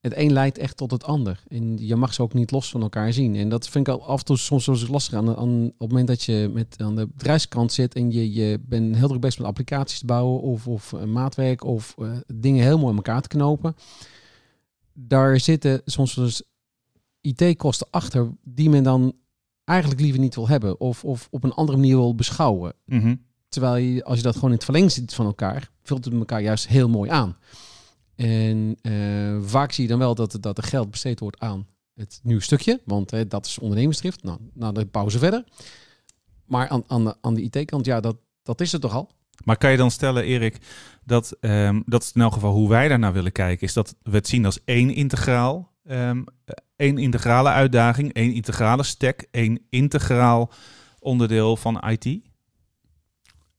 Het 0.04 0.18
een 0.18 0.34
leidt 0.34 0.58
echt 0.58 0.78
tot 0.78 0.92
het 0.92 1.04
ander. 1.04 1.44
En 1.48 1.78
je 1.88 1.96
mag 1.96 2.14
ze 2.14 2.22
ook 2.22 2.34
niet 2.34 2.52
los 2.52 2.70
van 2.70 2.82
elkaar 2.82 3.14
zien. 3.14 3.36
En 3.36 3.50
dat 3.50 3.70
vind 3.70 3.88
ik 3.88 3.94
al 3.94 4.06
af 4.06 4.20
en 4.20 4.26
toe 4.26 4.38
soms 4.38 4.66
wel 4.66 4.76
eens 4.76 4.88
lastig 4.88 5.14
aan, 5.14 5.36
aan 5.36 5.66
op 5.66 5.80
het 5.80 5.90
moment 5.90 6.08
dat 6.08 6.24
je 6.24 6.50
met 6.54 6.76
aan 6.78 6.96
de 6.96 7.08
bedrijfskant 7.08 7.72
zit 7.72 7.96
en 7.96 8.12
je, 8.12 8.34
je 8.34 8.60
bent 8.66 8.96
heel 8.96 9.08
druk 9.08 9.22
bezig 9.22 9.40
met 9.40 9.48
applicaties 9.48 10.00
te 10.00 10.06
bouwen 10.06 10.42
of, 10.42 10.68
of 10.68 10.94
eh, 10.94 11.04
maatwerk 11.04 11.64
of 11.64 11.96
eh, 11.98 12.12
dingen 12.36 12.64
heel 12.64 12.78
mooi 12.78 12.90
in 12.90 12.96
elkaar 12.96 13.22
te 13.22 13.28
knopen. 13.28 13.76
Daar 14.94 15.40
zitten 15.40 15.82
soms 15.86 16.18
eens 16.18 16.44
IT-kosten 17.22 17.88
achter 17.90 18.32
die 18.42 18.70
men 18.70 18.84
dan 18.84 19.14
eigenlijk 19.64 20.02
liever 20.02 20.20
niet 20.20 20.36
wil 20.36 20.48
hebben 20.48 20.80
of, 20.80 21.04
of 21.04 21.28
op 21.32 21.44
een 21.44 21.54
andere 21.54 21.78
manier 21.78 21.96
wil 21.96 22.16
beschouwen. 22.16 22.74
Mhm. 22.86 23.16
Terwijl 23.50 23.76
je, 23.76 24.04
als 24.04 24.18
je 24.18 24.24
dat 24.24 24.34
gewoon 24.34 24.50
in 24.50 24.56
het 24.56 24.66
verlengde 24.66 24.92
ziet 24.92 25.14
van 25.14 25.26
elkaar, 25.26 25.70
vult 25.84 26.06
het 26.06 26.14
elkaar 26.14 26.42
juist 26.42 26.68
heel 26.68 26.90
mooi 26.90 27.10
aan. 27.10 27.38
En 28.16 28.78
eh, 28.82 29.38
vaak 29.42 29.72
zie 29.72 29.84
je 29.84 29.90
dan 29.90 30.00
wel 30.00 30.16
dat, 30.16 30.38
dat 30.40 30.58
er 30.58 30.64
geld 30.64 30.92
besteed 30.92 31.20
wordt 31.20 31.40
aan 31.40 31.68
het 31.94 32.20
nieuwe 32.24 32.42
stukje, 32.42 32.82
want 32.86 33.12
hè, 33.12 33.28
dat 33.28 33.46
is 33.46 33.60
ondernemersdrift. 33.60 34.24
Nou, 34.24 34.40
nou 34.54 34.74
de 34.74 34.86
pauze 34.86 35.20
verder. 35.20 35.44
Maar 36.46 36.68
aan, 36.68 36.84
aan 36.88 37.04
de, 37.04 37.16
aan 37.22 37.34
de 37.34 37.42
IT-kant, 37.42 37.86
ja, 37.86 38.00
dat, 38.00 38.16
dat 38.44 38.62
is 38.62 38.72
het 38.72 38.82
toch 38.82 38.94
al. 38.94 39.10
Maar 39.44 39.58
kan 39.58 39.72
je 39.72 39.78
dan 39.78 39.92
stellen, 39.92 40.24
Erik, 40.24 40.58
dat, 41.04 41.38
ehm, 41.40 41.82
dat 41.86 42.04
is 42.04 42.12
in 42.14 42.22
elk 42.22 42.34
geval 42.34 42.54
hoe 42.54 42.70
wij 42.70 42.88
daarnaar 42.88 43.14
willen 43.14 43.32
kijken, 43.32 43.68
is 43.68 43.74
dat 43.74 43.96
we 44.04 44.16
het 44.16 44.28
zien 44.28 44.46
als 44.46 44.60
één 44.66 44.90
integraal, 44.90 45.72
ehm, 45.86 46.24
één 46.76 46.98
integrale 46.98 47.50
uitdaging, 47.50 48.14
één 48.14 48.34
integrale 48.34 48.84
stack, 48.84 49.26
één 49.32 49.60
integraal 49.70 50.52
onderdeel 51.00 51.56
van 51.56 51.84
IT? 51.90 52.22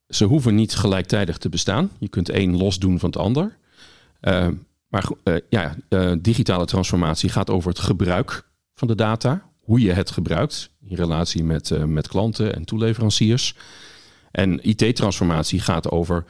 Ze 0.09 0.25
hoeven 0.25 0.55
niet 0.55 0.75
gelijktijdig 0.75 1.39
te 1.39 1.49
bestaan. 1.49 1.91
Je 1.99 2.09
kunt 2.09 2.29
één 2.29 2.56
los 2.56 2.79
doen 2.79 2.99
van 2.99 3.09
het 3.09 3.19
ander. 3.19 3.59
Eh, 4.25 4.49
maar 4.88 5.09
eh, 5.23 5.35
ja, 5.49 5.76
eh, 5.88 6.12
digitale 6.21 6.65
transformatie 6.65 7.29
gaat 7.29 7.50
over 7.50 7.69
het 7.69 7.79
gebruik 7.79 8.49
van 8.75 8.88
de 8.88 8.94
data. 8.94 9.43
Hoe 9.61 9.81
je 9.81 9.93
het 9.93 10.11
gebruikt 10.11 10.71
in 10.81 10.97
relatie 10.97 11.44
met, 11.44 11.87
met 11.87 12.09
klanten 12.09 12.55
en 12.55 12.65
toeleveranciers. 12.65 13.56
En 14.31 14.69
IT-transformatie 14.69 15.61
gaat 15.61 15.91
over 15.91 16.25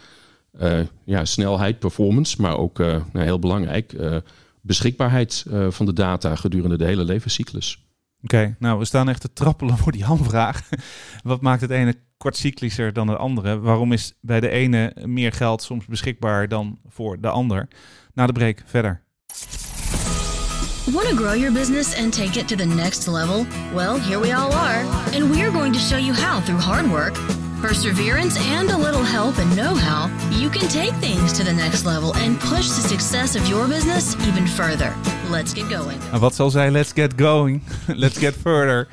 ja, 1.04 1.24
snelheid, 1.24 1.78
performance, 1.78 2.40
maar 2.40 2.56
ook 2.56 2.80
eh, 2.80 2.86
nou, 3.12 3.24
heel 3.24 3.38
belangrijk, 3.38 3.96
beschikbaarheid 4.60 5.44
van 5.68 5.86
de 5.86 5.92
data 5.92 6.36
gedurende 6.36 6.76
de 6.76 6.84
hele 6.84 7.04
levenscyclus. 7.04 7.84
Oké, 8.22 8.56
nou 8.58 8.78
we 8.78 8.84
staan 8.84 9.08
echt 9.08 9.20
te 9.20 9.32
trappelen 9.32 9.78
voor 9.78 9.92
die 9.92 10.04
hamvraag. 10.04 10.68
Wat 11.22 11.40
maakt 11.40 11.60
het 11.60 11.70
ene 11.70 11.94
kortcyclischer 12.24 12.92
dan 12.92 13.08
het 13.08 13.18
andere? 13.18 13.60
Waarom 13.60 13.92
is 13.92 14.12
bij 14.20 14.40
de 14.40 14.48
ene 14.48 14.96
meer 15.04 15.32
geld 15.32 15.62
soms 15.62 15.86
beschikbaar 15.86 16.48
dan 16.48 16.78
voor 16.88 17.20
de 17.20 17.28
ander? 17.28 17.68
Na 18.14 18.26
de 18.26 18.32
break 18.32 18.62
verder. 18.66 19.02
Want 20.92 21.08
to 21.08 21.16
grow 21.16 21.34
your 21.34 21.52
business 21.52 21.96
and 21.96 22.12
take 22.12 22.38
it 22.38 22.48
to 22.48 22.56
the 22.56 22.66
next 22.66 23.06
level? 23.06 23.46
Well, 23.74 23.98
here 24.00 24.20
we 24.20 24.34
all 24.34 24.52
are, 24.52 24.84
and 25.14 25.30
we're 25.30 25.50
going 25.50 25.72
to 25.72 25.78
show 25.78 25.98
you 25.98 26.14
how 26.14 26.40
through 26.40 26.62
hard 26.62 26.86
work, 26.86 27.14
perseverance, 27.60 28.38
and 28.58 28.70
a 28.70 28.76
little 28.76 29.04
help 29.04 29.38
and 29.38 29.54
know 29.54 29.74
how 29.74 30.08
you 30.30 30.50
can 30.50 30.68
take 30.68 30.92
things 31.00 31.32
to 31.32 31.44
the 31.44 31.52
next 31.52 31.84
level 31.84 32.14
and 32.14 32.38
push 32.40 32.68
the 32.68 32.88
success 32.88 33.36
of 33.36 33.48
your 33.48 33.68
business 33.68 34.16
even 34.26 34.46
further. 34.46 34.92
Let's 35.30 35.54
get 35.54 35.68
going. 35.78 35.98
Nou, 36.10 36.20
wat 36.20 36.34
zal 36.34 36.50
zij? 36.50 36.70
Let's 36.70 36.92
get 36.92 37.12
going. 37.16 37.62
Let's 38.04 38.18
get 38.18 38.34
further. 38.34 38.88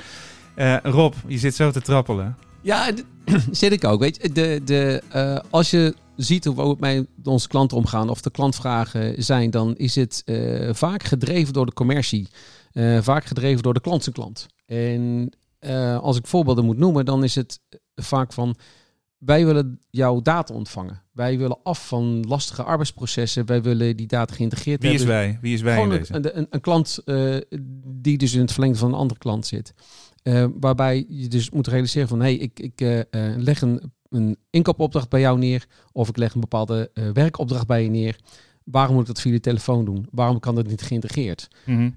Eh, 0.54 0.76
Rob, 0.82 1.14
je 1.26 1.38
zit 1.38 1.54
zo 1.54 1.70
te 1.70 1.80
trappelen. 1.80 2.36
Ja, 2.62 2.90
zit 3.50 3.72
ik 3.72 3.84
ook. 3.84 4.00
Weet 4.00 4.18
je, 4.22 4.32
de, 4.32 4.60
de, 4.64 5.02
eh, 5.08 5.38
als 5.50 5.70
je 5.70 5.94
ziet 6.16 6.44
hoe 6.44 6.54
we 6.54 6.76
met 6.78 7.06
onze 7.24 7.48
klanten 7.48 7.76
omgaan 7.76 8.08
of 8.08 8.20
de 8.20 8.30
klantvragen 8.30 9.22
zijn, 9.22 9.50
dan 9.50 9.76
is 9.76 9.94
het 9.94 10.22
eh, 10.24 10.68
vaak 10.72 11.02
gedreven 11.02 11.52
door 11.52 11.66
de 11.66 11.72
commercie. 11.72 12.28
Eh, 12.72 12.98
vaak 13.02 13.24
gedreven 13.24 13.62
door 13.62 13.74
de 13.74 13.80
klant 13.80 14.02
zijn 14.02 14.14
klant. 14.14 14.46
En 14.66 15.30
als 16.00 16.16
ik 16.16 16.26
voorbeelden 16.26 16.64
moet 16.64 16.78
noemen, 16.78 17.04
dan 17.04 17.24
is 17.24 17.34
het 17.34 17.60
vaak 17.94 18.32
van 18.32 18.56
wij 19.24 19.46
willen 19.46 19.80
jouw 19.90 20.20
data 20.20 20.54
ontvangen. 20.54 21.02
Wij 21.12 21.38
willen 21.38 21.58
af 21.62 21.86
van 21.86 22.24
lastige 22.28 22.62
arbeidsprocessen. 22.62 23.46
Wij 23.46 23.62
willen 23.62 23.96
die 23.96 24.06
data 24.06 24.34
geïntegreerd 24.34 24.82
Wie 24.82 24.92
is 24.92 24.98
hebben. 24.98 25.16
wij? 25.16 25.38
Wie 25.40 25.54
is 25.54 25.60
wij 25.60 25.82
in 25.82 25.88
deze? 25.88 26.14
een, 26.14 26.38
een, 26.38 26.46
een 26.50 26.60
klant 26.60 26.98
eh, 27.04 27.36
die 27.86 28.18
dus 28.18 28.34
in 28.34 28.40
het 28.40 28.52
verlengde 28.52 28.78
van 28.78 28.88
een 28.88 28.98
andere 28.98 29.20
klant 29.20 29.46
zit. 29.46 29.74
Eh, 30.22 30.46
waarbij 30.60 31.04
je 31.08 31.28
dus 31.28 31.50
moet 31.50 31.66
realiseren 31.66 32.08
van... 32.08 32.20
hé, 32.20 32.24
hey, 32.24 32.34
ik, 32.34 32.60
ik 32.60 32.80
eh, 32.80 33.00
leg 33.36 33.60
een, 33.60 33.92
een 34.08 34.36
inkoopopdracht 34.50 35.08
bij 35.08 35.20
jou 35.20 35.38
neer... 35.38 35.66
of 35.92 36.08
ik 36.08 36.16
leg 36.16 36.34
een 36.34 36.40
bepaalde 36.40 36.90
werkopdracht 37.12 37.66
bij 37.66 37.82
je 37.82 37.90
neer. 37.90 38.16
Waarom 38.64 38.92
moet 38.92 39.02
ik 39.08 39.14
dat 39.14 39.20
via 39.20 39.32
de 39.32 39.40
telefoon 39.40 39.84
doen? 39.84 40.06
Waarom 40.10 40.40
kan 40.40 40.54
dat 40.54 40.66
niet 40.66 40.82
geïntegreerd? 40.82 41.48
Mhm. 41.66 41.90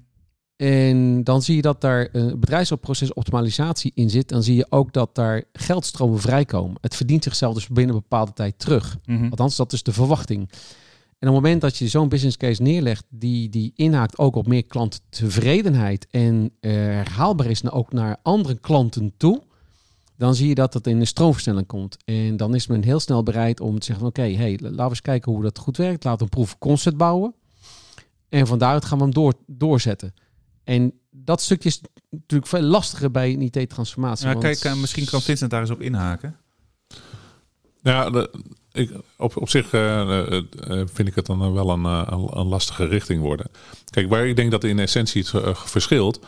En 0.56 1.24
dan 1.24 1.42
zie 1.42 1.56
je 1.56 1.62
dat 1.62 1.80
daar 1.80 2.08
een 2.12 2.40
bedrijfsprocesoptimalisatie 2.40 3.92
in 3.94 4.10
zit. 4.10 4.28
Dan 4.28 4.42
zie 4.42 4.56
je 4.56 4.66
ook 4.68 4.92
dat 4.92 5.14
daar 5.14 5.44
geldstromen 5.52 6.20
vrijkomen. 6.20 6.76
Het 6.80 6.96
verdient 6.96 7.24
zichzelf 7.24 7.54
dus 7.54 7.68
binnen 7.68 7.94
een 7.94 8.00
bepaalde 8.00 8.32
tijd 8.32 8.58
terug. 8.58 8.98
Mhm. 9.04 9.24
Althans, 9.24 9.56
dat 9.56 9.72
is 9.72 9.82
de 9.82 9.92
verwachting. 9.92 10.50
En 11.18 11.28
op 11.28 11.34
het 11.34 11.42
moment 11.42 11.60
dat 11.60 11.76
je 11.76 11.88
zo'n 11.88 12.08
business 12.08 12.36
case 12.36 12.62
neerlegt 12.62 13.04
die, 13.08 13.48
die 13.48 13.72
inhaakt 13.74 14.18
ook 14.18 14.36
op 14.36 14.46
meer 14.46 14.66
klanttevredenheid 14.66 16.06
en 16.10 16.50
eh, 16.60 16.72
herhaalbaar 16.72 17.46
is 17.46 17.70
ook 17.70 17.92
naar 17.92 18.16
andere 18.22 18.58
klanten 18.58 19.12
toe, 19.16 19.42
dan 20.16 20.34
zie 20.34 20.48
je 20.48 20.54
dat 20.54 20.74
het 20.74 20.86
in 20.86 21.00
een 21.00 21.06
stroomversnelling 21.06 21.66
komt. 21.66 21.96
En 22.04 22.36
dan 22.36 22.54
is 22.54 22.66
men 22.66 22.82
heel 22.82 23.00
snel 23.00 23.22
bereid 23.22 23.60
om 23.60 23.78
te 23.78 23.84
zeggen 23.84 24.04
van 24.04 24.24
oké, 24.24 24.36
hey, 24.36 24.58
laten 24.60 24.76
we 24.76 24.82
eens 24.82 25.00
kijken 25.00 25.32
hoe 25.32 25.42
dat 25.42 25.58
goed 25.58 25.76
werkt. 25.76 26.04
Laten 26.04 26.18
we 26.18 26.24
een 26.24 26.30
proof 26.30 26.58
concept 26.58 26.96
bouwen. 26.96 27.34
En 28.28 28.46
van 28.46 28.58
daaruit 28.58 28.84
gaan 28.84 28.98
we 28.98 29.04
hem 29.04 29.12
door, 29.12 29.34
doorzetten. 29.46 30.14
En 30.66 30.92
dat 31.10 31.40
stukje 31.42 31.68
is 31.68 31.80
natuurlijk 32.10 32.50
veel 32.50 32.60
lastiger 32.62 33.10
bij 33.10 33.32
een 33.32 33.40
IT-transformatie. 33.42 34.26
Ja, 34.26 34.32
want- 34.32 34.44
kijk, 34.44 34.58
eh, 34.58 34.80
misschien 34.80 35.04
kan 35.06 35.22
Vincent 35.22 35.50
daar 35.50 35.60
eens 35.60 35.70
op 35.70 35.80
inhaken. 35.80 36.36
Ja, 37.82 38.10
de- 38.10 38.30
ik, 38.72 38.90
op, 39.16 39.36
op 39.36 39.48
zich 39.48 39.72
eh, 39.72 40.26
eh, 40.36 40.42
vind 40.92 41.08
ik 41.08 41.14
het 41.14 41.26
dan 41.26 41.52
wel 41.52 41.70
een, 41.70 41.84
een, 41.84 42.46
lastige 42.46 42.84
richting 42.84 43.20
worden. 43.20 43.50
Kijk, 43.90 44.08
waar 44.08 44.26
ik 44.26 44.36
denk 44.36 44.50
dat 44.50 44.64
in 44.64 44.78
essentie 44.78 45.26
het 45.32 45.58
verschilt, 45.58 46.20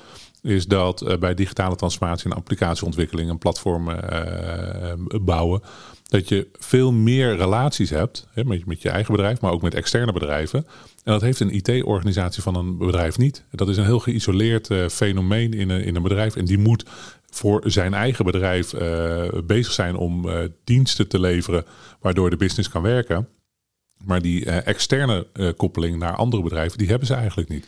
is 0.43 0.67
dat 0.67 1.03
eh, 1.03 1.19
bij 1.19 1.35
digitale 1.35 1.77
transformatie 1.77 2.31
en 2.31 2.37
applicatieontwikkeling 2.37 3.31
en 3.31 3.39
platform 3.39 3.91
eh, 3.91 4.93
bouwen, 5.21 5.63
dat 6.09 6.29
je 6.29 6.49
veel 6.53 6.93
meer 6.93 7.37
relaties 7.37 7.91
hebt 7.91 8.29
hè, 8.31 8.45
met, 8.45 8.67
met 8.67 8.83
je 8.83 8.89
eigen 8.89 9.15
bedrijf, 9.15 9.41
maar 9.41 9.53
ook 9.53 9.63
met 9.63 9.75
externe 9.75 10.13
bedrijven. 10.13 10.67
En 11.05 11.13
dat 11.13 11.21
heeft 11.21 11.41
een 11.41 11.55
IT-organisatie 11.55 12.43
van 12.43 12.55
een 12.55 12.79
bedrijf 12.79 13.19
niet. 13.19 13.45
Dat 13.51 13.69
is 13.69 13.77
een 13.77 13.85
heel 13.85 13.99
geïsoleerd 13.99 14.71
eh, 14.71 14.89
fenomeen 14.89 15.53
in 15.53 15.71
een, 15.71 15.85
in 15.85 15.97
een 15.97 16.03
bedrijf. 16.03 16.37
En 16.37 16.45
die 16.45 16.59
moet 16.59 16.85
voor 17.31 17.63
zijn 17.67 17.95
eigen 17.95 18.25
bedrijf 18.25 18.73
eh, 18.73 19.29
bezig 19.45 19.73
zijn 19.73 19.97
om 19.97 20.29
eh, 20.29 20.45
diensten 20.65 21.09
te 21.09 21.21
leveren 21.21 21.65
waardoor 22.01 22.31
de 22.31 22.37
business 22.37 22.69
kan 22.69 22.83
werken. 22.83 23.29
Maar 24.05 24.23
die 24.23 24.45
externe 24.51 25.27
koppeling 25.57 25.99
naar 25.99 26.17
andere 26.17 26.43
bedrijven, 26.43 26.79
die 26.79 26.89
hebben 26.89 27.07
ze 27.07 27.15
eigenlijk 27.15 27.49
niet. 27.49 27.67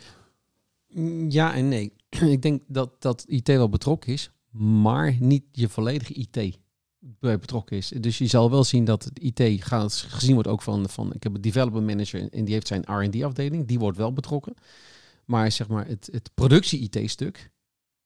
Ja 1.33 1.55
en 1.55 1.69
nee. 1.69 1.93
Ik 2.37 2.43
denk 2.43 2.63
dat, 2.67 2.91
dat 2.99 3.25
IT 3.29 3.49
wel 3.49 3.69
betrokken 3.69 4.13
is, 4.13 4.31
maar 4.51 5.17
niet 5.19 5.45
je 5.53 5.69
volledige 5.69 6.15
IT 6.15 6.59
bij 7.01 7.39
betrokken 7.39 7.77
is. 7.77 7.89
Dus 7.89 8.19
je 8.19 8.27
zal 8.27 8.51
wel 8.51 8.65
zien 8.65 8.85
dat 8.85 9.05
het 9.05 9.19
IT 9.19 9.65
gaat, 9.65 10.05
gezien 10.09 10.35
wordt 10.35 10.49
ook 10.49 10.63
van, 10.63 10.89
van 10.89 11.15
ik 11.15 11.23
heb 11.23 11.35
een 11.35 11.41
development 11.41 11.87
manager 11.87 12.33
en 12.33 12.45
die 12.45 12.55
heeft 12.55 12.67
zijn 12.67 12.83
R&D 12.83 13.23
afdeling, 13.23 13.67
die 13.67 13.79
wordt 13.79 13.97
wel 13.97 14.13
betrokken. 14.13 14.55
Maar 15.25 15.53
zeg 15.53 15.69
maar 15.69 15.87
het, 15.87 16.09
het 16.13 16.31
productie-IT-stuk, 16.35 17.51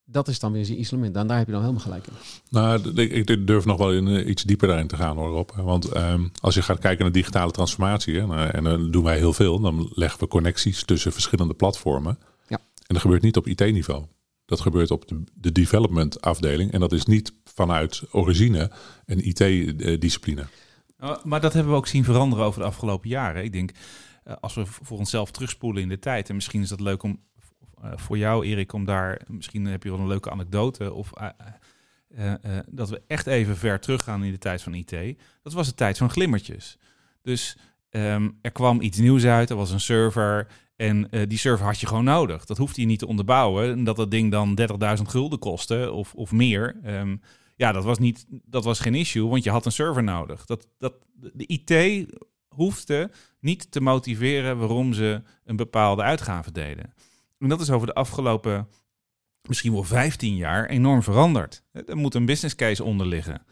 dat 0.04 0.28
is 0.28 0.38
dan 0.38 0.52
weer 0.52 0.64
zijn 0.64 0.80
isolement. 0.80 1.16
En 1.16 1.26
daar 1.26 1.36
heb 1.36 1.46
je 1.46 1.52
dan 1.52 1.60
helemaal 1.60 1.82
gelijk 1.82 2.06
in. 2.06 2.12
Nou, 2.50 3.00
ik, 3.00 3.46
durf 3.46 3.64
nog 3.64 3.78
wel 3.78 3.92
in, 3.92 4.08
eh, 4.08 4.28
iets 4.28 4.42
dieper 4.42 4.68
daarin 4.68 4.86
te 4.86 4.96
gaan 4.96 5.16
hoor, 5.16 5.30
Rob. 5.30 5.50
Want 5.50 5.88
ehm, 5.88 6.28
als 6.40 6.54
je 6.54 6.62
gaat 6.62 6.78
kijken 6.78 7.04
naar 7.04 7.12
digitale 7.12 7.50
transformatie, 7.50 8.18
hè, 8.18 8.26
nou, 8.26 8.48
en 8.48 8.64
dan 8.64 8.90
doen 8.90 9.04
wij 9.04 9.16
heel 9.16 9.32
veel, 9.32 9.60
dan 9.60 9.90
leggen 9.94 10.20
we 10.20 10.28
connecties 10.28 10.84
tussen 10.84 11.12
verschillende 11.12 11.54
platformen. 11.54 12.18
Ja. 12.48 12.56
En 12.56 12.94
dat 12.94 13.00
gebeurt 13.00 13.22
niet 13.22 13.36
op 13.36 13.46
IT-niveau. 13.46 14.04
Dat 14.46 14.60
gebeurt 14.60 14.90
op 14.90 15.08
de, 15.08 15.24
de 15.34 15.52
development 15.52 16.20
afdeling. 16.20 16.72
En 16.72 16.80
dat 16.80 16.92
is 16.92 17.04
niet 17.04 17.32
vanuit 17.44 18.02
origine 18.10 18.70
een 19.06 19.26
IT-discipline. 19.26 20.44
Uh, 21.00 21.16
maar 21.24 21.40
dat 21.40 21.52
hebben 21.52 21.72
we 21.72 21.78
ook 21.78 21.86
zien 21.86 22.04
veranderen 22.04 22.44
over 22.44 22.60
de 22.60 22.66
afgelopen 22.66 23.08
jaren. 23.08 23.44
Ik 23.44 23.52
denk, 23.52 23.70
uh, 24.26 24.34
als 24.40 24.54
we 24.54 24.66
voor 24.66 24.98
onszelf 24.98 25.30
terugspoelen 25.30 25.82
in 25.82 25.88
de 25.88 25.98
tijd, 25.98 26.28
en 26.28 26.34
misschien 26.34 26.62
is 26.62 26.68
dat 26.68 26.80
leuk 26.80 27.02
om 27.02 27.20
uh, 27.84 27.92
voor 27.96 28.18
jou, 28.18 28.46
Erik, 28.46 28.72
om 28.72 28.84
daar, 28.84 29.20
misschien 29.28 29.64
heb 29.64 29.82
je 29.82 29.90
wel 29.90 29.98
een 29.98 30.06
leuke 30.06 30.30
anekdote, 30.30 30.92
of 30.92 31.10
dat 32.66 32.88
we 32.88 33.02
echt 33.06 33.26
even 33.26 33.56
ver 33.56 33.80
teruggaan 33.80 34.24
in 34.24 34.32
de 34.32 34.38
tijd 34.38 34.62
van 34.62 34.74
IT. 34.74 35.16
Dat 35.42 35.52
was 35.52 35.66
de 35.66 35.74
tijd 35.74 35.98
van 35.98 36.10
glimmertjes. 36.10 36.78
Dus 37.22 37.56
um, 37.90 38.38
er 38.42 38.52
kwam 38.52 38.80
iets 38.80 38.98
nieuws 38.98 39.24
uit, 39.24 39.50
er 39.50 39.56
was 39.56 39.70
een 39.70 39.80
server. 39.80 40.46
En 40.76 41.08
uh, 41.10 41.22
die 41.28 41.38
server 41.38 41.66
had 41.66 41.80
je 41.80 41.86
gewoon 41.86 42.04
nodig. 42.04 42.44
Dat 42.44 42.58
hoefde 42.58 42.80
je 42.80 42.86
niet 42.86 42.98
te 42.98 43.06
onderbouwen. 43.06 43.70
En 43.70 43.84
dat 43.84 43.96
dat 43.96 44.10
ding 44.10 44.30
dan 44.30 44.58
30.000 44.98 45.02
gulden 45.02 45.38
kostte 45.38 45.92
of, 45.92 46.14
of 46.14 46.32
meer. 46.32 46.76
Um, 46.86 47.20
ja, 47.56 47.72
dat 47.72 47.84
was, 47.84 47.98
niet, 47.98 48.26
dat 48.28 48.64
was 48.64 48.80
geen 48.80 48.94
issue, 48.94 49.26
want 49.26 49.44
je 49.44 49.50
had 49.50 49.66
een 49.66 49.72
server 49.72 50.02
nodig. 50.02 50.44
Dat, 50.44 50.68
dat, 50.78 50.94
de 51.32 51.46
IT 51.46 52.06
hoefde 52.48 53.10
niet 53.40 53.70
te 53.70 53.80
motiveren 53.80 54.58
waarom 54.58 54.92
ze 54.92 55.22
een 55.44 55.56
bepaalde 55.56 56.02
uitgave 56.02 56.52
deden. 56.52 56.94
En 57.38 57.48
dat 57.48 57.60
is 57.60 57.70
over 57.70 57.86
de 57.86 57.94
afgelopen 57.94 58.68
misschien 59.42 59.72
wel 59.72 59.84
15 59.84 60.36
jaar 60.36 60.66
enorm 60.66 61.02
veranderd. 61.02 61.62
Er 61.72 61.96
moet 61.96 62.14
een 62.14 62.26
business 62.26 62.54
case 62.54 62.84
onder 62.84 63.06
liggen. 63.06 63.42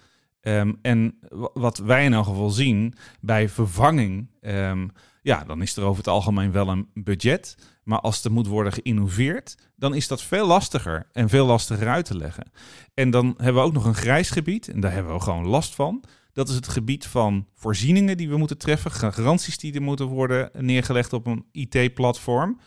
Um, 0.41 0.79
en 0.83 1.19
wat 1.55 1.79
wij 1.79 2.05
in 2.05 2.13
elk 2.13 2.25
geval 2.25 2.51
zien 2.51 2.95
bij 3.21 3.49
vervanging, 3.49 4.31
um, 4.41 4.91
ja, 5.23 5.45
dan 5.45 5.63
is 5.63 5.77
er 5.77 5.83
over 5.83 5.97
het 5.97 6.09
algemeen 6.09 6.53
wel 6.53 6.69
een 6.69 6.89
budget. 6.95 7.57
Maar 7.85 8.01
als 8.01 8.25
er 8.25 8.33
moet 8.33 8.47
worden 8.47 8.73
geïnnoveerd, 8.73 9.57
dan 9.77 9.95
is 9.95 10.09
dat 10.09 10.23
veel 10.23 10.47
lastiger 10.47 11.09
en 11.13 11.29
veel 11.29 11.47
lastiger 11.47 11.89
uit 11.89 12.05
te 12.05 12.17
leggen. 12.17 12.53
En 12.95 13.11
dan 13.11 13.35
hebben 13.37 13.63
we 13.63 13.69
ook 13.69 13.73
nog 13.73 13.85
een 13.85 13.95
grijs 13.95 14.31
gebied, 14.31 14.69
en 14.69 14.81
daar 14.81 14.93
hebben 14.93 15.15
we 15.15 15.21
gewoon 15.21 15.47
last 15.47 15.75
van. 15.75 16.05
Dat 16.33 16.49
is 16.49 16.55
het 16.55 16.69
gebied 16.69 17.07
van 17.07 17.47
voorzieningen 17.55 18.17
die 18.17 18.29
we 18.29 18.37
moeten 18.37 18.59
treffen, 18.59 18.91
garanties 18.91 19.59
die 19.59 19.75
er 19.75 19.83
moeten 19.83 20.07
worden 20.07 20.51
neergelegd 20.59 21.13
op 21.13 21.27
een 21.27 21.45
IT-platform. 21.53 22.59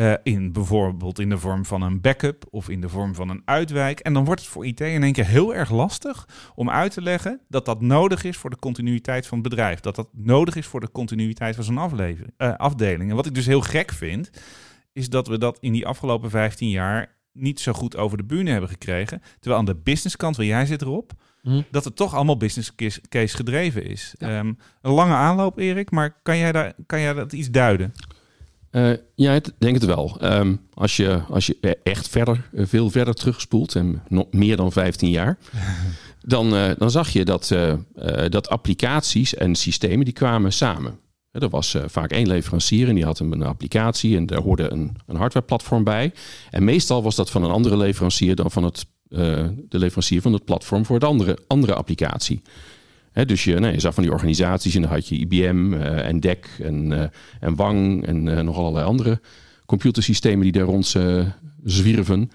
Uh, 0.00 0.14
in 0.22 0.52
bijvoorbeeld 0.52 1.18
in 1.18 1.28
de 1.28 1.38
vorm 1.38 1.64
van 1.64 1.82
een 1.82 2.00
backup 2.00 2.44
of 2.50 2.68
in 2.68 2.80
de 2.80 2.88
vorm 2.88 3.14
van 3.14 3.28
een 3.28 3.42
uitwijk. 3.44 4.00
En 4.00 4.12
dan 4.12 4.24
wordt 4.24 4.40
het 4.40 4.50
voor 4.50 4.66
IT 4.66 4.80
in 4.80 5.02
één 5.02 5.12
keer 5.12 5.26
heel 5.26 5.54
erg 5.54 5.70
lastig 5.70 6.28
om 6.54 6.70
uit 6.70 6.92
te 6.92 7.02
leggen 7.02 7.40
dat 7.48 7.64
dat 7.64 7.80
nodig 7.80 8.24
is 8.24 8.36
voor 8.36 8.50
de 8.50 8.58
continuïteit 8.58 9.26
van 9.26 9.38
het 9.38 9.48
bedrijf. 9.48 9.80
Dat 9.80 9.96
dat 9.96 10.08
nodig 10.12 10.56
is 10.56 10.66
voor 10.66 10.80
de 10.80 10.90
continuïteit 10.90 11.54
van 11.54 11.64
zo'n 11.64 11.78
uh, 12.38 12.56
afdeling. 12.56 13.10
En 13.10 13.16
wat 13.16 13.26
ik 13.26 13.34
dus 13.34 13.46
heel 13.46 13.60
gek 13.60 13.92
vind, 13.92 14.30
is 14.92 15.08
dat 15.08 15.28
we 15.28 15.38
dat 15.38 15.58
in 15.60 15.72
die 15.72 15.86
afgelopen 15.86 16.30
15 16.30 16.70
jaar 16.70 17.16
niet 17.32 17.60
zo 17.60 17.72
goed 17.72 17.96
over 17.96 18.16
de 18.16 18.24
bühne 18.24 18.50
hebben 18.50 18.70
gekregen. 18.70 19.22
Terwijl 19.38 19.60
aan 19.60 19.66
de 19.66 19.80
businesskant, 19.82 20.36
waar 20.36 20.46
jij 20.46 20.66
zit 20.66 20.82
erop, 20.82 21.12
hm. 21.42 21.62
dat 21.70 21.84
het 21.84 21.96
toch 21.96 22.14
allemaal 22.14 22.36
business 22.36 22.74
case 23.08 23.36
gedreven 23.36 23.84
is. 23.84 24.14
Ja. 24.18 24.38
Um, 24.38 24.58
een 24.80 24.92
lange 24.92 25.14
aanloop, 25.14 25.58
Erik, 25.58 25.90
maar 25.90 26.20
kan 26.22 26.38
jij, 26.38 26.52
daar, 26.52 26.74
kan 26.86 27.00
jij 27.00 27.12
dat 27.12 27.32
iets 27.32 27.50
duiden? 27.50 27.92
Uh, 28.72 28.90
ja, 29.14 29.32
ik 29.32 29.50
denk 29.58 29.74
het 29.74 29.84
wel. 29.84 30.18
Um, 30.22 30.60
als, 30.74 30.96
je, 30.96 31.20
als 31.30 31.46
je 31.46 31.78
echt 31.82 32.08
verder, 32.08 32.48
veel 32.54 32.90
verder 32.90 33.14
terugspoelt, 33.14 33.74
en 33.74 34.02
nog 34.08 34.26
meer 34.30 34.56
dan 34.56 34.72
15 34.72 35.10
jaar, 35.10 35.38
dan, 36.20 36.54
uh, 36.54 36.70
dan 36.78 36.90
zag 36.90 37.08
je 37.08 37.24
dat, 37.24 37.50
uh, 37.50 37.74
dat 38.28 38.48
applicaties 38.48 39.34
en 39.34 39.54
systemen 39.54 40.04
die 40.04 40.14
kwamen 40.14 40.52
samen. 40.52 40.98
Er 41.30 41.48
was 41.48 41.76
vaak 41.86 42.10
één 42.10 42.26
leverancier 42.26 42.88
en 42.88 42.94
die 42.94 43.04
had 43.04 43.18
een, 43.18 43.42
applicatie 43.42 44.16
en 44.16 44.26
daar 44.26 44.42
hoorde 44.42 44.72
een, 44.72 44.96
een 45.06 45.16
hardwareplatform 45.16 45.84
bij. 45.84 46.12
En 46.50 46.64
meestal 46.64 47.02
was 47.02 47.14
dat 47.14 47.30
van 47.30 47.44
een 47.44 47.50
andere 47.50 47.76
leverancier 47.76 48.34
dan 48.34 48.50
van 48.50 48.64
het, 48.64 48.86
de 49.08 49.78
leverancier 49.78 50.20
van 50.20 50.32
het 50.32 50.44
platform 50.44 50.84
voor 50.84 50.98
de 50.98 51.06
andere, 51.06 51.38
andere 51.46 51.74
applicatie. 51.74 52.42
He, 53.16 53.24
dus 53.24 53.44
je, 53.44 53.58
nee, 53.58 53.72
je 53.72 53.80
zag 53.80 53.94
van 53.94 54.02
die 54.02 54.12
organisaties 54.12 54.74
en 54.74 54.80
dan 54.82 54.90
had 54.90 55.08
je 55.08 55.16
IBM 55.16 55.72
uh, 55.72 56.08
en 56.08 56.20
DEC 56.20 56.48
en, 56.62 56.90
uh, 56.90 57.02
en 57.40 57.54
Wang 57.54 58.06
en 58.06 58.26
uh, 58.26 58.40
nog 58.40 58.56
allerlei 58.56 58.84
andere 58.86 59.20
computersystemen 59.66 60.42
die 60.42 60.52
daar 60.52 60.64
rond 60.64 60.96
zwierven. 61.64 62.30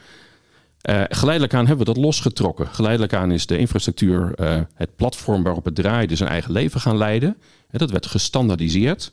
geleidelijk 1.10 1.54
aan 1.54 1.68
hebben 1.68 1.86
we 1.86 1.94
dat 1.94 2.04
losgetrokken. 2.04 2.68
Geleidelijk 2.68 3.14
aan 3.14 3.32
is 3.32 3.46
de 3.46 3.58
infrastructuur, 3.58 4.34
het 4.74 4.96
platform 4.96 5.44
waarop 5.44 5.66
het 5.66 5.76
draaide, 5.76 6.16
zijn 6.16 6.30
eigen 6.30 6.52
leven 6.52 6.82
gaan 6.82 6.98
leiden. 6.98 7.38
He, 7.70 7.78
dat 7.78 7.92
werd 7.92 8.06
gestandaardiseerd. 8.06 9.12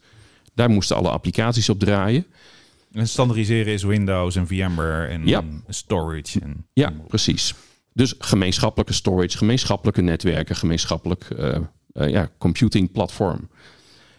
Daar 0.54 0.70
moesten 0.70 0.96
alle 0.96 1.08
applicaties 1.08 1.68
op 1.68 1.78
draaien. 1.78 2.26
En 2.92 3.08
standaardiseren 3.08 3.72
is 3.72 3.82
Windows 3.82 4.36
en 4.36 4.46
VMware 4.46 5.06
en 5.06 5.26
ja. 5.26 5.42
storage. 5.68 6.40
En... 6.40 6.66
Ja, 6.72 6.92
precies. 7.08 7.54
Dus 7.98 8.14
gemeenschappelijke 8.18 8.92
storage, 8.92 9.36
gemeenschappelijke 9.36 10.02
netwerken, 10.02 10.56
gemeenschappelijk 10.56 11.28
uh, 11.38 11.56
uh, 11.92 12.08
ja, 12.08 12.30
computing 12.38 12.92
platform. 12.92 13.48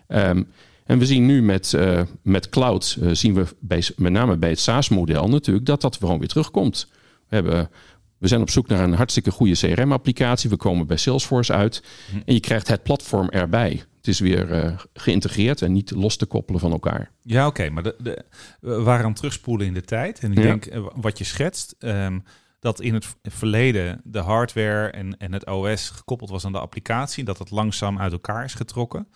Um, 0.08 0.48
en 0.86 1.00
we 1.00 1.06
zien 1.06 1.26
nu 1.26 1.42
met, 1.42 1.74
uh, 1.76 2.02
met 2.22 2.50
cloud, 2.50 2.98
zien 3.12 3.34
we 3.34 3.46
bij, 3.60 3.84
met 3.96 4.12
name 4.12 4.38
bij 4.38 4.50
het 4.50 4.60
SaaS-model 4.60 5.30
natuurlijk, 5.30 5.66
dat 5.66 5.82
dat 5.82 5.96
gewoon 5.96 6.20
weer 6.20 6.28
terugkomt. 6.28 6.88
We, 7.28 7.36
hebben, 7.36 7.70
we 8.18 8.28
zijn 8.28 8.42
op 8.42 8.50
zoek 8.50 8.68
naar 8.68 8.84
een 8.84 8.94
hartstikke 8.94 9.32
goede 9.32 9.54
CRM-applicatie. 9.54 10.50
We 10.50 10.58
komen 10.58 10.88
bij 10.88 10.98
Salesforce 10.98 11.54
uit 11.54 11.84
hm. 12.12 12.18
en 12.26 12.34
je 12.34 12.40
krijgt 12.40 12.68
het 12.68 12.84
platform 12.84 13.30
erbij. 13.30 13.84
Het 13.98 14.08
is 14.08 14.20
weer 14.20 14.76
geïntegreerd 14.94 15.62
en 15.62 15.72
niet 15.72 15.92
los 15.92 16.18
te 16.18 16.26
koppelen 16.26 16.62
van 16.62 16.72
elkaar. 16.72 17.12
Ja, 17.22 17.48
oké, 17.48 17.62
okay, 17.62 17.74
maar 17.74 17.84
de, 17.84 17.96
de, 18.00 18.24
we 18.62 18.82
waren 18.82 19.06
aan 19.06 19.14
terugspoelen 19.14 19.68
in 19.68 19.74
de 19.74 19.82
tijd. 19.84 20.20
En 20.20 20.32
ik 20.32 20.38
ja. 20.38 20.44
denk, 20.44 20.70
wat 20.96 21.18
je 21.18 21.24
schetst... 21.24 21.76
Um, 21.80 22.24
dat 22.60 22.82
in 22.82 22.94
het 22.94 23.16
verleden 23.22 24.02
de 24.04 24.20
hardware 24.20 24.90
en, 24.90 25.18
en 25.18 25.34
het 25.34 25.46
OS 25.46 25.90
gekoppeld 25.90 26.30
was 26.30 26.46
aan 26.46 26.52
de 26.52 26.60
applicatie, 26.60 27.24
dat 27.24 27.38
het 27.38 27.52
langzaam 27.52 28.00
uit 28.00 28.12
elkaar 28.12 28.44
is 28.44 28.54
getrokken. 28.54 29.08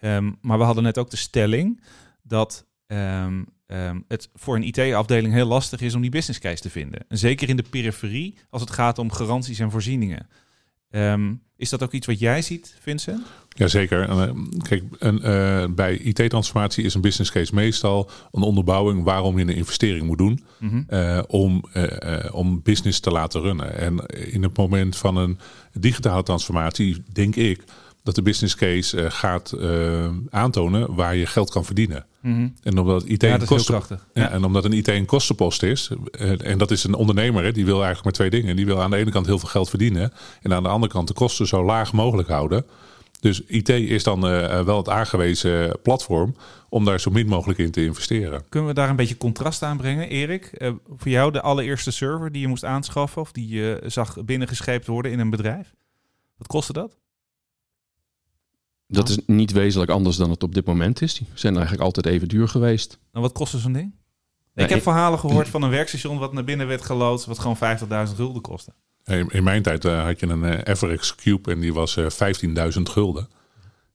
Um, 0.00 0.38
maar 0.40 0.58
we 0.58 0.64
hadden 0.64 0.82
net 0.82 0.98
ook 0.98 1.10
de 1.10 1.16
stelling 1.16 1.82
dat 2.22 2.66
um, 2.86 3.46
um, 3.66 4.04
het 4.08 4.30
voor 4.34 4.56
een 4.56 4.62
IT-afdeling 4.62 5.34
heel 5.34 5.46
lastig 5.46 5.80
is 5.80 5.94
om 5.94 6.00
die 6.00 6.10
business 6.10 6.38
case 6.38 6.62
te 6.62 6.70
vinden. 6.70 7.04
En 7.08 7.18
zeker 7.18 7.48
in 7.48 7.56
de 7.56 7.64
periferie 7.70 8.38
als 8.50 8.60
het 8.60 8.70
gaat 8.70 8.98
om 8.98 9.12
garanties 9.12 9.58
en 9.58 9.70
voorzieningen. 9.70 10.28
Is 11.64 11.70
dat 11.70 11.82
ook 11.82 11.92
iets 11.92 12.06
wat 12.06 12.18
jij 12.18 12.42
ziet, 12.42 12.74
Vincent? 12.80 13.22
Jazeker. 13.48 14.08
Eh, 14.08 14.30
Kijk, 14.62 14.82
een, 14.98 15.22
eh, 15.22 15.64
bij 15.70 15.96
IT-transformatie 15.96 16.84
is 16.84 16.94
een 16.94 17.00
business 17.00 17.30
case 17.30 17.54
meestal 17.54 18.10
een 18.32 18.42
onderbouwing 18.42 19.04
waarom 19.04 19.38
je 19.38 19.44
een 19.44 19.54
investering 19.56 20.06
moet 20.06 20.18
doen 20.18 20.44
Mhm. 20.58 20.82
eh, 20.88 21.22
om, 21.26 21.64
om 22.32 22.60
business 22.62 23.00
te 23.00 23.10
laten 23.10 23.40
runnen. 23.40 23.78
En 23.78 24.06
in 24.32 24.42
het 24.42 24.56
moment 24.56 24.96
van 24.96 25.16
een 25.16 25.38
digitale 25.72 26.22
transformatie 26.22 27.02
denk 27.12 27.36
ik 27.36 27.64
dat 28.04 28.14
de 28.14 28.22
business 28.22 28.54
case 28.56 29.00
eh, 29.00 29.10
gaat 29.10 29.52
eh, 29.52 30.08
aantonen 30.30 30.94
waar 30.94 31.16
je 31.16 31.26
geld 31.26 31.50
kan 31.50 31.64
verdienen. 31.64 32.06
Mhm. 32.20 32.48
En 32.62 32.78
omdat 32.78 33.04
IT 33.04 33.22
Ja, 33.22 33.32
een 33.32 33.38
dat 33.38 33.42
is 33.42 33.48
heel 33.48 33.56
kosten, 33.56 33.74
krachtig. 33.74 34.06
ja, 34.14 34.22
Ja. 34.22 34.30
en 34.30 34.44
omdat 34.44 34.64
een 34.64 34.72
IT 34.72 34.88
een 34.88 35.06
kostenpost 35.06 35.62
is, 35.62 35.90
eh, 36.10 36.46
en 36.46 36.58
dat 36.58 36.70
is 36.70 36.84
een 36.84 36.94
ondernemer, 36.94 37.44
hè, 37.44 37.52
die 37.52 37.64
wil 37.64 37.74
eigenlijk 37.84 38.04
maar 38.04 38.12
twee 38.12 38.30
dingen. 38.30 38.56
Die 38.56 38.66
wil 38.66 38.82
aan 38.82 38.90
de 38.90 38.96
ene 38.96 39.10
kant 39.10 39.26
heel 39.26 39.38
veel 39.38 39.48
geld 39.48 39.68
verdienen 39.68 40.12
en 40.42 40.52
aan 40.52 40.62
de 40.62 40.68
andere 40.68 40.92
kant 40.92 41.08
de 41.08 41.14
kosten 41.14 41.46
zo 41.46 41.64
laag 41.64 41.92
mogelijk 41.92 42.28
houden. 42.28 42.64
Dus 43.20 43.40
IT 43.46 43.68
is 43.68 44.02
dan 44.02 44.20
wel 44.64 44.76
het 44.76 44.88
aangewezen 44.88 45.78
platform 45.82 46.36
om 46.68 46.84
daar 46.84 47.00
zo 47.00 47.10
min 47.10 47.26
mogelijk 47.26 47.58
in 47.58 47.70
te 47.70 47.84
investeren. 47.84 48.44
Kunnen 48.48 48.68
we 48.68 48.74
daar 48.74 48.88
een 48.88 48.96
beetje 48.96 49.16
contrast 49.16 49.62
aan 49.62 49.76
brengen, 49.76 50.08
Erik? 50.08 50.50
Voor 50.96 51.10
jou 51.10 51.32
de 51.32 51.40
allereerste 51.40 51.90
server 51.90 52.32
die 52.32 52.40
je 52.40 52.48
moest 52.48 52.64
aanschaffen 52.64 53.22
of 53.22 53.32
die 53.32 53.48
je 53.48 53.82
zag 53.86 54.24
binnengescheept 54.24 54.86
worden 54.86 55.12
in 55.12 55.18
een 55.18 55.30
bedrijf. 55.30 55.74
Wat 56.36 56.46
kostte 56.46 56.72
dat? 56.72 56.96
Dat 58.86 59.08
is 59.08 59.18
niet 59.26 59.52
wezenlijk 59.52 59.90
anders 59.90 60.16
dan 60.16 60.30
het 60.30 60.42
op 60.42 60.54
dit 60.54 60.66
moment 60.66 61.02
is. 61.02 61.14
Die 61.14 61.26
zijn 61.34 61.54
eigenlijk 61.54 61.84
altijd 61.84 62.06
even 62.06 62.28
duur 62.28 62.48
geweest. 62.48 62.98
Nou, 63.12 63.24
wat 63.24 63.34
kostte 63.34 63.58
zo'n 63.58 63.72
ding? 63.72 63.94
Ik 64.54 64.68
heb 64.68 64.82
verhalen 64.82 65.18
gehoord 65.18 65.48
van 65.48 65.62
een 65.62 65.70
werkstation 65.70 66.18
wat 66.18 66.32
naar 66.32 66.44
binnen 66.44 66.66
werd 66.66 66.82
geloodst, 66.82 67.26
wat 67.26 67.38
gewoon 67.38 67.78
50.000 68.08 68.14
gulden 68.16 68.42
kostte. 68.42 68.72
In, 69.04 69.44
mijn 69.44 69.62
tijd 69.62 69.84
eh, 69.84 70.04
had 70.04 70.20
je 70.20 70.26
een 70.26 70.76
FRX 70.76 71.14
Cube 71.14 71.50
en 71.50 71.60
die 71.60 71.74
was 71.74 71.96
eh 71.96 72.06
15.000 72.76 72.82
gulden. 72.82 73.28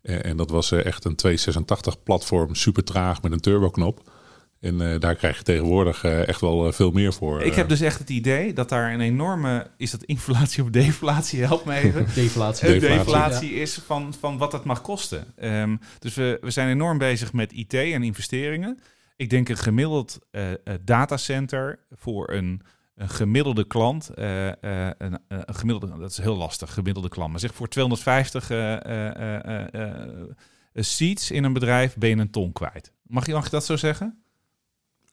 Eh, 0.01 0.25
en 0.25 0.37
dat 0.37 0.49
was 0.49 0.71
echt 0.71 1.05
een 1.05 1.15
286 1.15 2.03
platform, 2.03 2.55
super 2.55 2.83
traag 2.83 3.21
met 3.21 3.31
een 3.31 3.39
turboknop. 3.39 4.11
En 4.59 4.81
eh, 4.93 4.99
daar 4.99 5.15
krijg 5.15 5.37
je 5.37 5.43
tegenwoordig 5.43 6.03
eh, 6.03 6.27
echt 6.27 6.41
wel 6.41 6.67
eh, 6.67 6.73
veel 6.73 6.91
meer 6.91 7.13
voor. 7.13 7.41
Ik 7.41 7.53
heb 7.53 7.69
dus 7.69 7.81
echt 7.81 7.99
het 7.99 8.09
idee 8.09 8.53
dat 8.53 8.69
daar 8.69 8.93
een 8.93 9.01
enorme, 9.01 9.67
is 9.77 9.91
dat 9.91 10.03
inflatie 10.03 10.63
of 10.63 10.69
deflatie? 10.69 11.43
Help 11.43 11.65
me 11.65 11.75
even. 11.75 12.05
Deflatie. 12.15 12.67
Een 12.73 12.79
Deflatie. 12.79 13.03
deflatie 13.05 13.53
is 13.53 13.73
van, 13.85 14.13
van 14.19 14.37
wat 14.37 14.51
het 14.51 14.63
mag 14.63 14.81
kosten. 14.81 15.23
Ehm, 15.35 15.75
dus 15.99 16.13
we, 16.15 16.37
we 16.41 16.51
zijn 16.51 16.69
enorm 16.69 16.97
bezig 16.97 17.33
met 17.33 17.51
IT 17.51 17.73
en 17.73 18.03
investeringen. 18.03 18.79
Ik 19.15 19.29
denk 19.29 19.49
een 19.49 19.57
gemiddeld 19.57 20.19
eh, 20.31 20.51
eh, 20.51 20.57
datacenter 20.81 21.79
voor 21.91 22.29
een, 22.31 22.61
een 22.95 23.09
gemiddelde 23.09 23.67
klant. 23.67 24.09
eh, 24.09 24.47
eh, 24.47 24.91
een, 24.97 25.19
een 25.27 25.55
gemiddelde, 25.55 25.99
dat 25.99 26.11
is 26.11 26.17
heel 26.17 26.37
lastig, 26.37 26.73
gemiddelde 26.73 27.09
klant. 27.09 27.31
Maar 27.31 27.39
zeg 27.39 27.53
voor 27.53 27.67
250 27.67 28.49
eh, 28.49 28.73
eh, 28.73 29.15
eh, 29.45 29.73
eh, 29.73 30.01
eh, 30.03 30.83
seats 30.83 31.31
in 31.31 31.43
een 31.43 31.53
bedrijf 31.53 31.95
ben 31.95 32.09
je 32.09 32.15
een 32.15 32.29
ton 32.31 32.51
kwijt. 32.51 32.91
Mag 33.03 33.25
je, 33.25 33.33
mag 33.33 33.43
je 33.43 33.49
dat 33.49 33.65
zo 33.65 33.75
zeggen? 33.75 34.23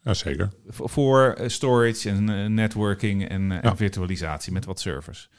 Ja, 0.07 0.15
zeker. 0.15 0.51
Voor 0.69 1.33
eh, 1.33 1.49
storage 1.49 2.09
en 2.11 2.29
eh, 2.29 2.47
networking 2.47 3.29
en, 3.29 3.53
eh, 3.53 3.63
Ja. 3.63 3.71
en 3.71 3.77
virtualisatie 3.77 4.53
met 4.53 4.65
wat 4.65 4.81
servers. 4.81 5.31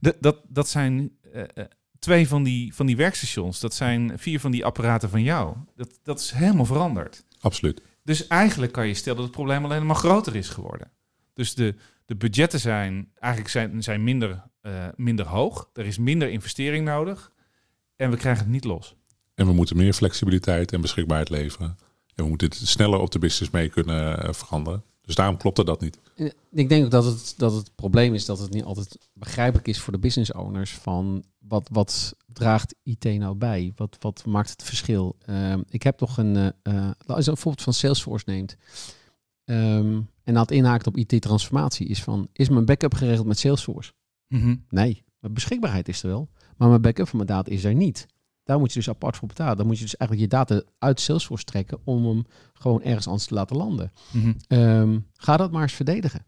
Dat, 0.00 0.16
dat, 0.20 0.36
dat 0.48 0.68
zijn 0.68 1.10
twee 1.98 2.28
van 2.28 2.42
die, 2.42 2.74
van 2.74 2.86
die 2.86 2.96
werkstations. 2.96 3.60
Dat 3.60 3.74
zijn 3.74 4.18
vier 4.18 4.40
van 4.40 4.50
die 4.50 4.64
apparaten 4.64 5.08
van 5.10 5.22
jou. 5.22 5.56
Dat, 5.76 5.98
dat 6.02 6.20
is 6.20 6.30
helemaal 6.30 6.64
veranderd. 6.64 7.24
Absoluut. 7.40 7.82
Dus 8.04 8.26
eigenlijk 8.26 8.72
kan 8.72 8.86
je 8.86 8.94
stellen 8.94 9.16
dat 9.16 9.26
het 9.26 9.34
probleem 9.36 9.64
alleen 9.64 9.86
maar 9.86 9.96
groter 9.96 10.36
is 10.36 10.48
geworden. 10.48 10.90
Dus 11.34 11.54
de, 11.54 11.74
de 12.04 12.16
budgetten 12.16 12.60
zijn 12.60 13.10
eigenlijk 13.18 13.52
zijn, 13.52 13.82
zijn 13.82 14.04
minder, 14.04 14.42
minder 14.96 15.26
hoog. 15.26 15.70
Er 15.72 15.86
is 15.86 15.98
minder 15.98 16.28
investering 16.30 16.84
nodig. 16.84 17.32
En 17.96 18.10
we 18.10 18.16
krijgen 18.16 18.42
het 18.42 18.52
niet 18.52 18.64
los. 18.64 18.96
En 19.34 19.46
we 19.46 19.52
moeten 19.52 19.76
meer 19.76 19.92
flexibiliteit 19.92 20.72
en 20.72 20.80
beschikbaarheid 20.80 21.30
leveren. 21.30 21.76
En 22.14 22.22
we 22.22 22.28
moeten 22.28 22.48
het 22.48 22.56
sneller 22.56 22.98
op 22.98 23.10
de 23.10 23.18
business 23.18 23.52
mee 23.52 23.68
kunnen 23.68 24.22
eh, 24.22 24.32
veranderen. 24.32 24.82
Dus 25.04 25.14
daarom 25.14 25.36
klopte 25.36 25.64
dat 25.64 25.80
niet. 25.80 25.98
Ik 26.50 26.68
denk 26.68 26.84
ook 26.84 26.90
dat 26.90 27.04
het, 27.04 27.34
dat 27.36 27.52
het 27.52 27.74
probleem 27.74 28.14
is 28.14 28.24
dat 28.24 28.38
het 28.38 28.50
niet 28.50 28.64
altijd 28.64 28.98
begrijpelijk 29.12 29.68
is 29.68 29.80
voor 29.80 29.92
de 29.92 29.98
business 29.98 30.32
owners 30.32 30.70
van 30.70 31.24
wat, 31.38 31.68
wat 31.72 32.16
draagt 32.26 32.74
IT 32.82 33.04
nou 33.04 33.34
bij? 33.34 33.72
Wat, 33.76 33.96
wat 34.00 34.26
maakt 34.26 34.50
het 34.50 34.62
verschil? 34.62 35.16
Ehm, 35.26 35.62
ik 35.68 35.82
heb 35.82 35.96
toch 35.96 36.16
een, 36.16 36.36
eh, 36.36 36.46
eh, 36.62 36.90
als 37.06 37.24
je 37.24 37.30
een 37.30 37.36
voorbeeld 37.36 37.62
van 37.62 37.72
Salesforce 37.72 38.24
neemt 38.28 38.56
ehm, 39.44 40.00
en 40.22 40.34
dat 40.34 40.50
inhaakt 40.50 40.86
op 40.86 40.96
IT-transformatie 40.96 41.86
is 41.86 42.02
van, 42.02 42.28
is 42.32 42.48
mijn 42.48 42.64
backup 42.64 42.94
geregeld 42.94 43.26
met 43.26 43.38
Salesforce? 43.38 43.92
Nee, 44.68 45.04
mijn 45.18 45.34
beschikbaarheid 45.34 45.88
is 45.88 46.02
er 46.02 46.08
wel, 46.08 46.28
maar 46.56 46.68
mijn 46.68 46.80
backup 46.80 47.08
van 47.08 47.16
mijn 47.16 47.30
data 47.30 47.50
is 47.50 47.64
er 47.64 47.74
niet. 47.74 48.06
Daar 48.44 48.58
moet 48.58 48.72
je 48.72 48.78
dus 48.78 48.88
apart 48.88 49.16
voor 49.16 49.28
betalen. 49.28 49.56
Dan 49.56 49.66
moet 49.66 49.78
je 49.78 49.84
dus 49.84 49.96
eigenlijk 49.96 50.30
je 50.30 50.36
data 50.36 50.62
uit 50.78 51.00
Salesforce 51.00 51.44
trekken 51.44 51.78
om 51.84 52.06
hem 52.06 52.24
gewoon 52.52 52.82
ergens 52.82 53.06
anders 53.06 53.26
te 53.26 53.34
laten 53.34 53.56
landen. 53.56 53.92
Mhm. 54.12 54.32
Ehm, 54.48 54.98
ga 55.14 55.36
dat 55.36 55.52
maar 55.52 55.62
eens 55.62 55.72
verdedigen. 55.72 56.26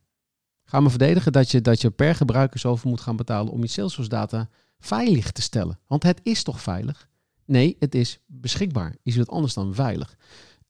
Ga 0.65 0.81
maar 0.81 0.91
verdedigen 0.91 1.33
dat 1.33 1.51
je, 1.51 1.61
dat 1.61 1.81
je 1.81 1.91
per 1.91 2.15
gebruiker 2.15 2.61
zoveel 2.61 2.91
moet 2.91 3.01
gaan 3.01 3.17
betalen 3.17 3.53
om 3.53 3.61
je 3.61 3.67
Salesforce 3.67 4.11
data 4.11 4.49
veilig 4.79 5.33
te 5.33 5.43
stellen. 5.43 5.79
Want 5.87 6.03
het 6.03 6.21
is 6.23 6.43
toch 6.43 6.61
veilig? 6.61 7.09
Nee, 7.45 7.77
het 7.79 7.95
is 7.95 8.19
beschikbaar. 8.27 8.97
Is 9.03 9.17
het 9.17 9.29
anders 9.29 9.55
dan 9.55 9.75
veilig? 9.75 10.17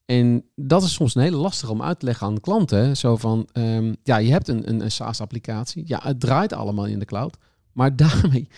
En 0.04 0.44
dat 0.54 0.83
is 0.83 0.92
soms 0.92 1.14
een 1.14 1.22
hele 1.22 1.37
lastige 1.37 1.72
om 1.72 1.83
uit 1.83 1.98
te 1.98 2.07
leggen 2.07 2.26
aan 2.26 2.40
klanten. 2.40 2.96
Zo 2.96 3.16
van, 3.16 3.48
ehm, 3.52 3.94
ja, 4.02 4.16
je 4.16 4.30
hebt 4.30 4.48
een, 4.48 4.68
een, 4.68 4.80
een 4.80 4.90
SaaS-applicatie. 4.90 5.83
Ja, 5.87 6.00
het 6.02 6.20
draait 6.20 6.52
allemaal 6.52 6.87
in 6.87 6.98
de 6.98 7.04
cloud. 7.04 7.37
Maar 7.72 7.96
daarmee 8.07 8.48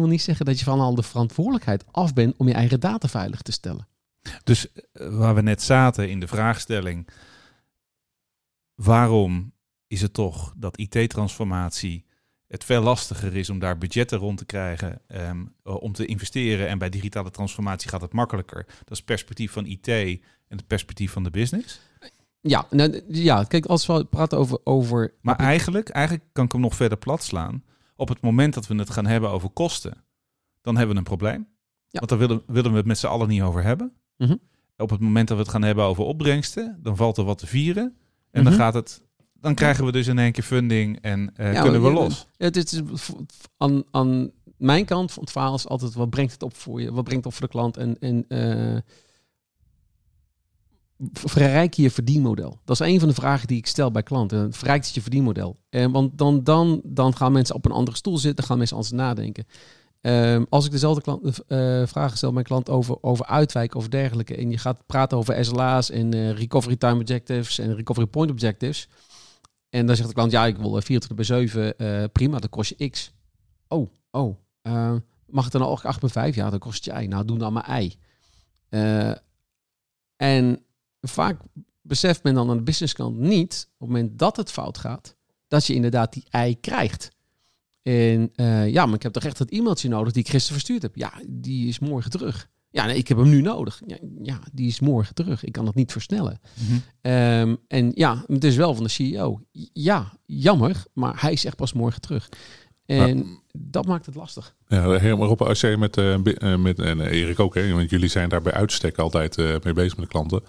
wil 0.00 0.08
niet 0.08 0.22
zeggen 0.22 0.46
dat 0.46 0.58
je 0.58 0.64
van 0.64 0.80
al 0.80 0.94
de 0.94 1.02
verantwoordelijkheid 1.02 1.84
af 1.90 2.14
bent 2.14 2.36
om 2.36 2.48
je 2.48 2.54
eigen 2.54 2.80
data 2.80 3.08
veilig 3.08 3.42
te 3.42 3.52
stellen. 3.52 3.88
Dus 4.44 4.72
eh, 4.72 5.08
waar 5.16 5.34
we 5.34 5.40
net 5.40 5.62
zaten 5.62 6.10
in 6.10 6.20
de 6.20 6.26
vraagstelling, 6.26 7.08
waarom 8.74 9.52
is 9.86 10.00
het 10.00 10.12
toch 10.12 10.54
dat 10.56 10.78
IT-transformatie 10.78 12.04
het 12.48 12.64
veel 12.64 12.82
lastiger 12.82 13.36
is 13.36 13.50
om 13.50 13.58
daar 13.58 13.78
budgetten 13.78 14.18
rond 14.18 14.38
te 14.38 14.44
krijgen, 14.44 15.00
ehm, 15.06 15.44
om 15.62 15.92
te 15.92 16.06
investeren 16.06 16.68
en 16.68 16.78
bij 16.78 16.88
digitale 16.88 17.30
transformatie 17.30 17.88
gaat 17.88 18.00
het 18.00 18.12
makkelijker. 18.12 18.64
Dat 18.66 18.90
is 18.90 18.96
het 18.96 19.06
perspectief 19.06 19.52
van 19.52 19.66
IT 19.66 19.88
en 19.88 20.56
het 20.56 20.66
perspectief 20.66 21.12
van 21.12 21.22
de 21.22 21.30
business. 21.30 21.80
Ja, 22.40 22.66
nou, 22.70 23.00
ja 23.08 23.44
kijk, 23.44 23.66
als 23.66 23.86
we 23.86 24.04
praten 24.04 24.38
over... 24.38 24.58
over 24.64 25.14
Maar 25.20 25.36
eigenlijk, 25.36 25.88
eigenlijk 25.88 26.26
kan 26.32 26.44
ik 26.44 26.52
hem 26.52 26.60
nog 26.60 26.74
verder 26.74 26.98
plat 26.98 27.22
slaan. 27.22 27.62
Op 28.04 28.10
het 28.10 28.20
moment 28.20 28.54
dat 28.54 28.66
we 28.66 28.74
het 28.74 28.90
gaan 28.90 29.06
hebben 29.06 29.30
over 29.30 29.48
kosten, 29.50 30.04
dan 30.60 30.76
hebben 30.76 30.92
we 30.94 30.98
een 31.00 31.06
probleem. 31.06 31.46
Ja. 31.88 31.98
Want 31.98 32.08
daar 32.08 32.18
willen, 32.18 32.42
willen 32.46 32.70
we 32.70 32.76
het 32.76 32.86
met 32.86 32.98
z'n 32.98 33.06
allen 33.06 33.28
niet 33.28 33.42
over 33.42 33.62
hebben. 33.62 33.92
Mhm. 34.16 34.36
Op 34.76 34.90
het 34.90 35.00
moment 35.00 35.28
dat 35.28 35.36
we 35.36 35.42
het 35.42 35.52
gaan 35.52 35.62
hebben 35.62 35.84
over 35.84 36.04
opbrengsten, 36.04 36.78
dan 36.82 36.96
valt 36.96 37.16
er 37.16 37.24
wat 37.24 37.38
te 37.38 37.46
vieren. 37.46 37.96
En 38.30 38.44
dan 38.44 38.52
Mhm. 38.52 38.62
gaat 38.62 38.74
het. 38.74 39.02
Dan 39.32 39.54
krijgen 39.54 39.84
we 39.84 39.92
dus 39.92 40.06
in 40.06 40.18
één 40.18 40.32
keer 40.32 40.44
funding 40.44 41.00
en 41.00 41.30
eh, 41.36 41.52
Ja, 41.52 41.62
kunnen 41.62 41.82
we 41.82 41.90
los. 41.90 42.26
Het 42.36 42.56
is 42.56 42.82
aan, 43.56 43.82
aan 43.90 44.30
mijn 44.56 44.84
kant 44.84 45.12
van 45.12 45.22
het 45.22 45.32
verhaal 45.32 45.54
is 45.54 45.68
altijd 45.68 45.94
wat 45.94 46.10
brengt 46.10 46.32
het 46.32 46.42
op 46.42 46.56
voor 46.56 46.80
je, 46.80 46.92
wat 46.92 47.04
brengt 47.04 47.24
het 47.24 47.32
op 47.32 47.38
voor 47.38 47.46
de 47.46 47.52
klant 47.52 47.76
en, 47.76 47.98
en 47.98 48.24
eh, 48.28 48.80
verrijk 51.12 51.74
je 51.74 51.82
je 51.82 51.90
verdienmodel. 51.90 52.58
Dat 52.64 52.80
is 52.80 52.86
een 52.86 52.98
van 52.98 53.08
de 53.08 53.14
vragen 53.14 53.48
die 53.48 53.56
ik 53.56 53.66
stel 53.66 53.90
bij 53.90 54.02
klanten. 54.02 54.52
Verrijkt 54.52 54.86
het 54.86 54.94
je 54.94 55.00
verdienmodel? 55.00 55.56
En 55.70 55.92
want 55.92 56.18
dan, 56.18 56.44
dan, 56.44 56.80
dan 56.84 57.16
gaan 57.16 57.32
mensen 57.32 57.54
op 57.54 57.64
een 57.64 57.72
andere 57.72 57.96
stoel 57.96 58.18
zitten, 58.18 58.44
gaan 58.44 58.58
mensen 58.58 58.76
anders 58.76 58.94
nadenken. 58.94 59.46
Ehm, 60.00 60.44
als 60.48 60.64
ik 60.64 60.70
dezelfde 60.70 61.02
klant, 61.02 61.44
eh, 61.46 61.82
vragen 61.86 62.16
stel 62.16 62.32
mijn 62.32 62.44
klant 62.44 62.70
over, 62.70 62.96
over 63.00 63.26
uitwijken 63.26 63.78
of 63.78 63.88
dergelijke, 63.88 64.36
en 64.36 64.50
je 64.50 64.58
gaat 64.58 64.86
praten 64.86 65.18
over 65.18 65.44
SLA's 65.44 65.90
en 65.90 66.14
eh, 66.14 66.30
recovery 66.30 66.76
time 66.76 67.00
objectives 67.00 67.58
en 67.58 67.76
recovery 67.76 68.06
point 68.06 68.30
objectives, 68.30 68.88
en 69.70 69.86
dan 69.86 69.96
zegt 69.96 70.08
de 70.08 70.14
klant, 70.14 70.30
ja, 70.32 70.46
ik 70.46 70.56
wil 70.56 70.76
eh, 70.76 70.82
24 70.82 71.14
bij 71.14 71.24
7, 71.24 71.78
eh, 71.78 72.04
prima, 72.12 72.38
dan 72.38 72.50
kost 72.50 72.74
je 72.76 72.90
X. 72.90 73.12
Oh, 73.68 73.88
oh, 74.10 74.36
eh, 74.62 74.94
mag 75.26 75.44
het 75.44 75.52
dan 75.52 75.62
ook 75.62 75.84
8 75.84 76.00
bij 76.00 76.08
5? 76.08 76.34
Ja, 76.34 76.50
dan 76.50 76.58
kost 76.58 76.84
je 76.84 77.02
Y. 77.02 77.06
Nou, 77.06 77.24
doe 77.24 77.38
dan 77.38 77.52
maar 77.52 77.82
Y. 77.82 77.94
Eh, 78.68 79.12
en 80.16 80.63
vaak 81.08 81.40
beseft 81.82 82.22
men 82.22 82.34
dan 82.34 82.50
aan 82.50 82.56
de 82.56 82.62
businesskant 82.62 83.18
niet, 83.18 83.68
op 83.72 83.78
het 83.78 83.88
moment 83.88 84.18
dat 84.18 84.36
het 84.36 84.50
fout 84.50 84.78
gaat, 84.78 85.16
dat 85.48 85.66
je 85.66 85.74
inderdaad 85.74 86.12
die 86.12 86.24
Y 86.30 86.54
krijgt. 86.60 87.10
En 87.82 88.30
eh, 88.34 88.68
ja, 88.68 88.86
maar 88.86 88.94
ik 88.94 89.02
heb 89.02 89.12
toch 89.12 89.24
echt 89.24 89.38
dat 89.38 89.50
e-mailtje 89.50 89.88
nodig 89.88 90.12
die 90.12 90.22
ik 90.22 90.30
gisteren 90.30 90.54
verstuurd 90.54 90.82
heb. 90.82 90.96
Ja, 90.96 91.12
die 91.26 91.68
is 91.68 91.78
morgen 91.78 92.10
terug. 92.10 92.48
Ja, 92.70 92.86
nee, 92.86 92.96
ik 92.96 93.08
heb 93.08 93.18
hem 93.18 93.28
nu 93.28 93.40
nodig. 93.40 93.82
Ja, 93.86 93.96
ja, 94.22 94.40
die 94.52 94.66
is 94.66 94.80
morgen 94.80 95.14
terug. 95.14 95.44
Ik 95.44 95.52
kan 95.52 95.66
het 95.66 95.74
niet 95.74 95.92
versnellen. 95.92 96.40
Mhm. 96.54 96.78
Ehm, 97.00 97.56
en 97.68 97.92
ja, 97.94 98.24
het 98.26 98.44
is 98.44 98.56
wel 98.56 98.74
van 98.74 98.84
de 98.84 98.90
CEO. 98.90 99.40
Ja, 99.72 100.12
jammer, 100.26 100.84
maar 100.92 101.20
hij 101.20 101.32
is 101.32 101.44
echt 101.44 101.56
pas 101.56 101.72
morgen 101.72 102.00
terug. 102.00 102.28
En 102.86 103.38
dat 103.52 103.86
maakt 103.86 104.06
het 104.06 104.14
lastig. 104.14 104.54
Ja, 104.68 104.90
helemaal 104.98 105.28
op. 105.30 105.42
Als 105.42 105.60
jij 105.60 105.76
met, 105.76 105.96
eh, 105.96 106.14
eh, 106.14 106.58
met 106.60 106.78
en 106.78 107.00
eh, 107.00 107.20
Erik 107.20 107.40
ook, 107.40 107.54
hè, 107.54 107.72
want 107.72 107.90
jullie 107.90 108.08
zijn 108.08 108.28
daar 108.28 108.42
bij 108.42 108.52
uitstek 108.52 108.98
altijd 108.98 109.36
mee 109.64 109.72
bezig 109.72 109.96
met 109.96 110.04
de 110.06 110.10
klanten. 110.12 110.42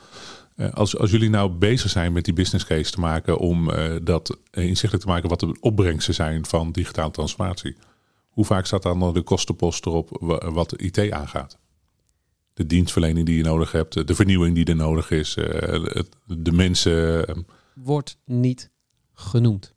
Als, 0.73 0.97
als 0.97 1.11
jullie 1.11 1.29
nou 1.29 1.49
bezig 1.51 1.89
zijn 1.89 2.13
met 2.13 2.25
die 2.25 2.33
business 2.33 2.65
case 2.65 2.91
te 2.91 2.99
maken 2.99 3.37
om 3.37 3.69
dat 4.03 4.37
inzichtelijk 4.51 5.01
te 5.03 5.07
maken 5.09 5.29
wat 5.29 5.39
de 5.39 5.57
opbrengsten 5.59 6.13
zijn 6.13 6.45
van 6.45 6.71
digitale 6.71 7.11
transformatie. 7.11 7.75
hoe 8.29 8.45
vaak 8.45 8.65
staat 8.65 8.83
dan 8.83 9.13
de 9.13 9.21
kostenpost 9.21 9.85
erop 9.85 10.17
wa- 10.21 10.51
wat 10.51 10.69
de 10.69 10.77
IT 10.77 11.11
aangaat? 11.11 11.57
De 12.53 12.65
dienstverlening 12.65 13.25
die 13.25 13.37
je 13.37 13.43
nodig 13.43 13.71
hebt, 13.71 14.07
de 14.07 14.15
vernieuwing 14.15 14.55
die 14.55 14.65
er 14.65 14.75
nodig 14.75 15.11
is, 15.11 15.33
de 16.25 16.51
mensen. 16.51 17.27
eh, 17.27 17.35
Wordt 17.73 18.17
niet 18.25 18.71
genoemd. 19.13 19.74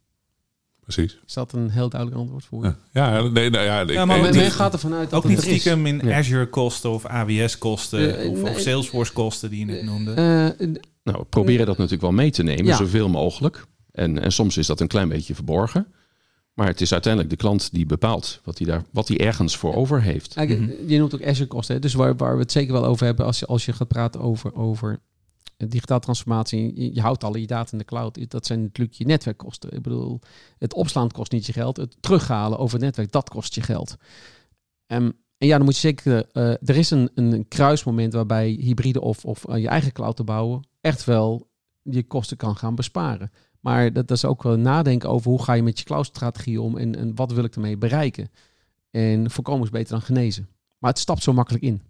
Precies. 0.95 1.19
Is 1.27 1.33
dat 1.35 1.53
een 1.53 1.71
heel 1.71 1.89
duidelijk 1.89 2.21
antwoord 2.21 2.45
voor 2.45 2.65
je? 2.65 2.75
Ja, 2.93 3.15
ja, 3.17 3.23
nee, 3.29 3.51
nou 3.51 3.65
ja, 3.65 3.81
ik- 3.81 3.91
Ja, 3.91 4.05
maar 4.05 4.21
Men, 4.21 4.51
gaat 4.51 4.73
ervan 4.73 4.95
uit 4.95 5.11
dat 5.11 5.19
Ook 5.25 5.31
het 5.31 5.33
niet 5.33 5.41
stiekem 5.61 5.87
in 5.87 6.01
Ja. 6.05 6.17
Azure-kosten 6.19 6.91
of 6.91 7.05
AWS-kosten 7.07 8.19
Eh, 8.21 8.31
of, 8.31 8.43
nee. 8.43 8.53
of 8.53 8.59
Salesforce-kosten 8.61 9.51
die 9.51 9.59
je 9.59 9.65
net 9.65 9.83
noemde. 9.83 10.11
Eh, 10.13 10.67
Nou, 11.05 11.19
we 11.21 11.25
proberen 11.29 11.67
dat 11.67 11.75
natuurlijk 11.77 12.03
wel 12.03 12.13
mee 12.13 12.31
te 12.31 12.43
nemen, 12.43 12.65
Ja. 12.65 12.77
zoveel 12.77 13.09
mogelijk. 13.09 13.65
En, 13.93 14.23
en 14.23 14.33
soms 14.33 14.57
is 14.57 14.67
dat 14.67 14.81
een 14.81 14.87
klein 14.87 15.09
beetje 15.09 15.35
verborgen. 15.35 15.87
Maar 16.55 16.67
het 16.67 16.81
is 16.81 16.93
uiteindelijk 16.93 17.33
de 17.33 17.39
klant 17.39 17.69
die 17.73 17.87
bepaalt 17.87 18.41
wat 18.45 18.59
hij, 18.59 18.67
daar, 18.67 18.83
wat 18.91 19.09
hij 19.09 19.19
ergens 19.21 19.57
voor 19.57 19.75
over 19.75 20.03
heeft. 20.03 20.37
Mhm. 20.37 20.71
Je 20.87 20.99
noemt 20.99 21.15
ook 21.15 21.25
Azure-kosten. 21.27 21.75
hè. 21.75 21.81
Dus 21.81 21.95
waar, 21.95 22.17
waar 22.17 22.35
we 22.35 22.43
het 22.43 22.53
zeker 22.53 22.73
wel 22.73 22.85
over 22.85 23.07
hebben 23.07 23.27
als 23.27 23.39
je, 23.39 23.47
als 23.47 23.65
je 23.65 23.73
gaat 23.73 23.89
praten 23.89 24.21
over, 24.21 24.55
over 24.55 24.99
digitale 25.67 26.01
transformatie. 26.01 26.95
Je, 26.95 27.01
houdt 27.01 27.25
alle 27.25 27.41
je 27.41 27.47
data 27.47 27.73
in 27.73 27.79
de 27.79 27.85
cloud. 27.85 28.31
Dat 28.31 28.47
zijn 28.47 28.63
natuurlijk 28.63 28.99
je 28.99 29.05
netwerkkosten. 29.05 29.73
Ik 29.73 29.83
bedoel, 29.83 30.21
het 30.59 30.75
opslaan 30.75 31.11
kost 31.11 31.33
niet 31.33 31.47
je 31.47 31.53
geld. 31.53 31.77
Het 31.77 31.97
terughalen 32.01 32.59
over 32.59 32.75
het 32.75 32.85
netwerk, 32.85 33.13
dat 33.13 33.29
kost 33.29 33.55
je 33.55 33.61
geld. 33.61 33.97
Ehm, 34.87 35.11
en 35.39 35.47
ja, 35.47 35.57
dan 35.57 35.65
moet 35.65 35.75
je 35.75 35.81
zeker... 35.81 36.27
eh, 36.33 36.51
er 36.51 36.77
is 36.77 36.91
een, 36.91 37.11
een 37.15 37.49
kruismoment 37.49 38.13
waarbij 38.13 38.49
hybride 38.49 39.01
of, 39.01 39.25
of 39.25 39.49
aan 39.49 39.61
je 39.61 39.69
eigen 39.69 39.93
cloud 39.93 40.17
te 40.17 40.25
bouwen... 40.25 40.67
echt 40.81 41.05
wel 41.05 41.51
je 41.83 42.03
kosten 42.03 42.37
kan 42.37 42.57
gaan 42.57 42.75
besparen. 42.75 43.31
Maar 43.61 43.93
dat, 43.93 44.09
dat 44.09 44.17
is 44.17 44.25
ook 44.25 44.43
wel 44.43 44.57
nadenken 44.57 45.09
over 45.09 45.31
hoe 45.31 45.43
ga 45.43 45.53
je 45.53 45.63
met 45.63 45.79
je 45.79 45.85
cloud-strategie 45.85 46.61
om... 46.61 46.77
En, 46.79 46.97
en 46.97 47.15
wat 47.15 47.33
wil 47.33 47.45
ik 47.45 47.55
ermee 47.55 47.77
bereiken. 47.77 48.31
En 48.91 49.31
voorkomen 49.31 49.65
is 49.65 49.71
beter 49.71 49.91
dan 49.91 50.03
genezen. 50.03 50.49
Maar 50.79 50.91
het 50.91 51.01
stapt 51.01 51.23
zo 51.23 51.33
makkelijk 51.33 51.65
in. 51.65 51.83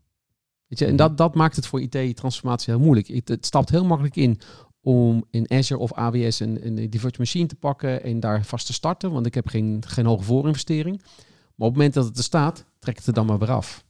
Weet 0.68 0.78
je, 0.78 0.86
en 0.86 0.96
dat, 0.96 1.16
dat 1.16 1.34
maakt 1.34 1.56
het 1.56 1.66
voor 1.66 1.80
IT-transformatie 1.80 2.72
heel 2.74 2.82
moeilijk. 2.82 3.08
Het, 3.08 3.28
het 3.28 3.46
stapt 3.46 3.70
heel 3.70 3.84
makkelijk 3.84 4.16
in 4.16 4.40
om 4.82 5.24
in 5.30 5.50
Azure 5.50 5.80
of 5.80 5.92
AWS 5.92 6.40
een, 6.40 6.66
een 6.66 6.74
die 6.74 7.00
virtual 7.00 7.12
machine 7.18 7.46
te 7.46 7.54
pakken 7.54 8.02
en 8.02 8.20
daar 8.20 8.44
vast 8.44 8.66
te 8.66 8.72
starten, 8.72 9.12
want 9.12 9.26
ik 9.26 9.34
heb 9.34 9.48
geen, 9.48 9.82
geen 9.86 10.06
hoge 10.06 10.22
voorinvestering. 10.24 10.96
Maar 11.02 11.66
op 11.68 11.74
het 11.74 11.76
moment 11.76 11.94
dat 11.94 12.04
het 12.04 12.16
er 12.18 12.22
staat, 12.22 12.64
trek 12.78 12.96
het 12.96 13.06
er 13.06 13.12
dan 13.12 13.26
maar 13.26 13.38
weer 13.38 13.50
af. 13.50 13.84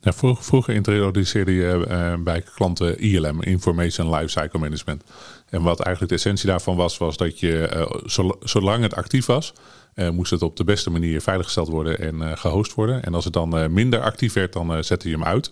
Ja, 0.00 0.12
vroeg- 0.12 0.44
vroeger 0.44 0.74
introduceerde 0.74 1.52
je 1.52 1.86
eh, 1.86 2.14
bij 2.22 2.42
klanten 2.54 2.98
ILM, 2.98 3.42
Information 3.42 4.10
Lifecycle 4.10 4.58
Management. 4.58 5.02
En 5.48 5.62
wat 5.62 5.80
eigenlijk 5.80 6.08
de 6.08 6.18
essentie 6.18 6.46
daarvan 6.48 6.76
was, 6.76 6.98
was 6.98 7.16
dat 7.16 7.40
je, 7.40 7.66
eh, 7.66 8.00
zol- 8.04 8.36
zolang 8.40 8.82
het 8.82 8.94
actief 8.94 9.26
was, 9.26 9.52
eh, 9.94 10.10
moest 10.10 10.30
het 10.30 10.42
op 10.42 10.56
de 10.56 10.64
beste 10.64 10.90
manier 10.90 11.20
veiliggesteld 11.20 11.68
worden 11.68 11.98
en 11.98 12.22
eh, 12.22 12.36
gehost 12.36 12.74
worden. 12.74 13.02
En 13.02 13.14
als 13.14 13.24
het 13.24 13.32
dan 13.32 13.72
minder 13.72 14.00
actief 14.00 14.32
werd, 14.32 14.52
dan 14.52 14.84
zette 14.84 15.08
je 15.08 15.14
hem 15.14 15.24
uit. 15.24 15.50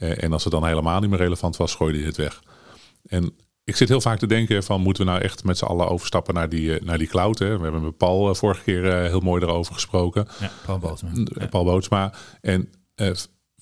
Eh, 0.00 0.22
en 0.22 0.32
als 0.32 0.44
het 0.44 0.52
dan 0.52 0.66
helemaal 0.66 1.00
niet 1.00 1.10
meer 1.10 1.18
relevant 1.18 1.56
was, 1.56 1.74
gooide 1.74 1.98
je 1.98 2.04
het 2.04 2.16
weg. 2.16 2.42
En 3.06 3.32
ik 3.64 3.76
zit 3.76 3.88
heel 3.88 4.00
vaak 4.00 4.18
te 4.18 4.26
denken 4.26 4.62
van, 4.62 4.80
moeten 4.80 5.04
we 5.04 5.10
nou 5.10 5.22
echt 5.22 5.44
met 5.44 5.58
z'n 5.58 5.64
allen 5.64 5.88
overstappen 5.88 6.34
naar 6.34 6.48
die, 6.48 6.78
eh, 6.78 6.84
naar 6.84 6.98
die 6.98 7.08
cloud? 7.08 7.38
Hè? 7.38 7.56
We 7.56 7.62
hebben 7.62 7.82
met 7.82 7.96
Paul 7.96 8.28
eh, 8.28 8.34
vorige 8.34 8.62
keer 8.62 8.92
heel 8.92 9.20
mooi 9.20 9.42
erover 9.42 9.74
gesproken. 9.74 10.28
Ja, 10.40 10.50
Paul 10.64 10.78
Bootsma. 10.78 11.10
Paul 11.50 11.64
Bootsma. 11.64 12.12
En 12.40 12.68